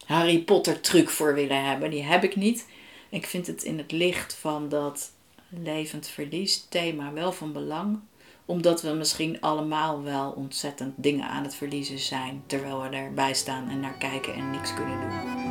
Harry 0.05 0.39
Potter 0.39 0.81
truc 0.81 1.11
voor 1.11 1.35
willen 1.35 1.65
hebben. 1.65 1.91
Die 1.91 2.03
heb 2.03 2.25
ik 2.25 2.37
niet. 2.37 2.67
Ik 3.15 3.27
vind 3.27 3.47
het 3.47 3.63
in 3.63 3.79
het 3.79 3.93
licht 3.93 4.35
van 4.35 4.69
dat 4.69 5.11
levend 5.49 6.09
verlies 6.09 6.67
thema 6.69 7.13
wel 7.13 7.33
van 7.33 7.53
belang. 7.53 7.99
Omdat 8.45 8.83
we 8.83 8.91
misschien 8.91 9.41
allemaal 9.41 10.03
wel 10.03 10.31
ontzettend 10.31 10.93
dingen 10.97 11.29
aan 11.29 11.43
het 11.43 11.55
verliezen 11.55 11.99
zijn. 11.99 12.43
Terwijl 12.47 12.83
we 12.83 12.89
erbij 12.89 13.35
staan 13.35 13.69
en 13.69 13.81
naar 13.81 13.99
kijken 13.99 14.35
en 14.35 14.51
niks 14.51 14.75
kunnen 14.75 15.01
doen. 15.01 15.43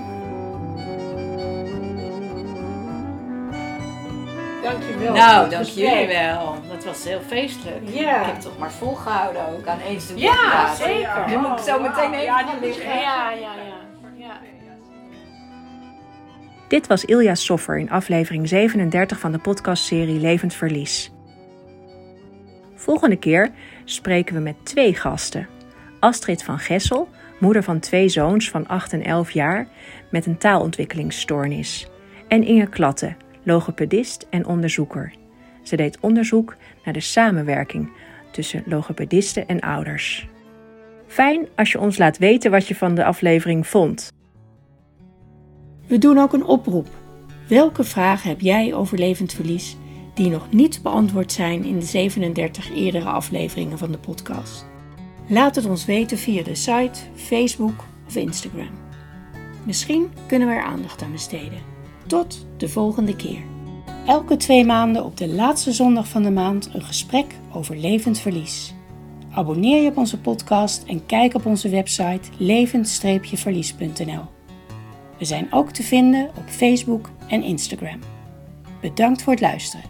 Dankjewel. 4.63 5.13
Nou, 5.13 5.49
dank 5.49 5.65
jullie 5.65 6.07
wel. 6.07 6.55
Dat 6.69 6.83
was 6.83 7.03
heel 7.03 7.21
feestelijk. 7.27 7.89
Ja. 7.89 8.19
Ik 8.19 8.25
heb 8.25 8.35
het 8.35 8.43
toch 8.43 8.57
maar 8.57 8.71
volgehouden 8.71 9.47
ook 9.47 9.67
aan 9.67 9.79
één 9.79 10.01
stuk. 10.01 10.17
Ja, 10.17 10.35
praten. 10.35 10.85
zeker. 10.85 11.25
Nu 11.27 11.37
moet 11.37 11.59
ik 11.59 11.65
zo 11.65 11.79
meteen 11.79 12.13
even 12.13 12.23
ja, 12.23 12.37
gaan 12.37 12.59
die 12.59 12.69
liggen. 12.69 12.85
Ja, 12.85 13.31
ja, 13.31 13.31
ja. 13.31 13.53
ja. 13.53 13.72
Dit 16.73 16.87
was 16.87 17.05
Ilja 17.05 17.35
Soffer 17.35 17.77
in 17.77 17.89
aflevering 17.89 18.47
37 18.47 19.19
van 19.19 19.31
de 19.31 19.37
podcastserie 19.37 20.19
Levend 20.19 20.53
Verlies. 20.53 21.11
Volgende 22.75 23.15
keer 23.15 23.51
spreken 23.85 24.35
we 24.35 24.41
met 24.41 24.55
twee 24.63 24.95
gasten. 24.95 25.47
Astrid 25.99 26.43
van 26.43 26.59
Gessel, 26.59 27.09
moeder 27.39 27.63
van 27.63 27.79
twee 27.79 28.09
zoons 28.09 28.49
van 28.49 28.67
8 28.67 28.93
en 28.93 29.03
11 29.03 29.31
jaar 29.31 29.67
met 30.11 30.25
een 30.25 30.37
taalontwikkelingsstoornis. 30.37 31.87
En 32.27 32.43
Inge 32.43 32.67
Klatte, 32.67 33.15
logopedist 33.43 34.27
en 34.29 34.45
onderzoeker. 34.45 35.13
Ze 35.63 35.75
deed 35.75 35.97
onderzoek 35.99 36.55
naar 36.83 36.93
de 36.93 36.99
samenwerking 36.99 37.91
tussen 38.31 38.63
logopedisten 38.65 39.47
en 39.47 39.59
ouders. 39.59 40.27
Fijn 41.07 41.47
als 41.55 41.71
je 41.71 41.79
ons 41.79 41.97
laat 41.97 42.17
weten 42.17 42.51
wat 42.51 42.67
je 42.67 42.75
van 42.75 42.95
de 42.95 43.05
aflevering 43.05 43.67
vond. 43.67 44.11
We 45.87 45.97
doen 45.97 46.17
ook 46.17 46.33
een 46.33 46.45
oproep. 46.45 46.87
Welke 47.47 47.83
vragen 47.83 48.29
heb 48.29 48.41
jij 48.41 48.73
over 48.73 48.97
levend 48.97 49.33
verlies 49.33 49.77
die 50.13 50.29
nog 50.29 50.51
niet 50.51 50.79
beantwoord 50.83 51.31
zijn 51.31 51.63
in 51.63 51.79
de 51.79 51.85
37 51.85 52.75
eerdere 52.75 53.09
afleveringen 53.09 53.77
van 53.77 53.91
de 53.91 53.97
podcast? 53.97 54.65
Laat 55.27 55.55
het 55.55 55.65
ons 55.65 55.85
weten 55.85 56.17
via 56.17 56.43
de 56.43 56.55
site, 56.55 56.99
Facebook 57.15 57.83
of 58.07 58.15
Instagram. 58.15 58.69
Misschien 59.65 60.11
kunnen 60.27 60.47
we 60.47 60.53
er 60.53 60.63
aandacht 60.63 61.01
aan 61.01 61.11
besteden. 61.11 61.61
Tot 62.07 62.45
de 62.57 62.69
volgende 62.69 63.15
keer. 63.15 63.41
Elke 64.05 64.37
twee 64.37 64.65
maanden 64.65 65.03
op 65.03 65.17
de 65.17 65.27
laatste 65.27 65.71
zondag 65.71 66.07
van 66.07 66.23
de 66.23 66.31
maand 66.31 66.69
een 66.73 66.83
gesprek 66.83 67.25
over 67.53 67.77
levend 67.77 68.19
verlies. 68.19 68.73
Abonneer 69.31 69.81
je 69.81 69.89
op 69.89 69.97
onze 69.97 70.19
podcast 70.19 70.83
en 70.83 71.05
kijk 71.05 71.33
op 71.33 71.45
onze 71.45 71.69
website 71.69 72.29
levend-verlies.nl. 72.37 74.42
We 75.23 75.29
zijn 75.29 75.53
ook 75.53 75.71
te 75.71 75.83
vinden 75.83 76.29
op 76.37 76.49
Facebook 76.49 77.09
en 77.27 77.43
Instagram. 77.43 77.99
Bedankt 78.81 79.21
voor 79.21 79.33
het 79.33 79.41
luisteren. 79.41 79.85